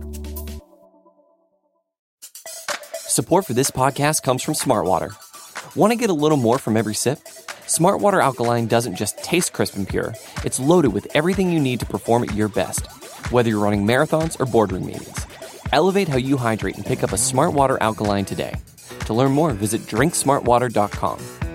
Support 2.95 3.47
for 3.47 3.55
this 3.55 3.71
podcast 3.71 4.23
comes 4.23 4.43
from 4.43 4.55
Smartwater. 4.55 5.15
Want 5.75 5.91
to 5.93 5.97
get 5.97 6.11
a 6.11 6.15
little 6.15 6.37
more 6.37 6.59
from 6.59 6.77
every 6.77 6.95
sip? 6.95 7.19
Smartwater 7.67 8.23
Alkaline 8.23 8.67
doesn't 8.67 8.97
just 8.97 9.19
taste 9.25 9.53
crisp 9.53 9.75
and 9.77 9.89
pure, 9.89 10.15
it's 10.45 10.61
loaded 10.61 10.93
with 10.93 11.09
everything 11.15 11.51
you 11.51 11.59
need 11.59 11.81
to 11.81 11.87
perform 11.87 12.23
at 12.23 12.35
your 12.35 12.49
best, 12.49 12.87
whether 13.33 13.49
you're 13.49 13.63
running 13.63 13.85
marathons 13.85 14.39
or 14.39 14.47
boardroom 14.47 14.87
meetings. 14.87 15.27
Elevate 15.73 16.09
how 16.09 16.17
you 16.17 16.37
hydrate 16.37 16.77
and 16.77 16.87
pick 16.87 17.03
up 17.03 17.13
a 17.13 17.17
Smartwater 17.17 17.77
Alkaline 17.81 18.25
today. 18.25 18.55
To 19.07 19.15
learn 19.15 19.33
more, 19.33 19.53
visit 19.53 19.81
drinksmartwater.com. 19.83 21.46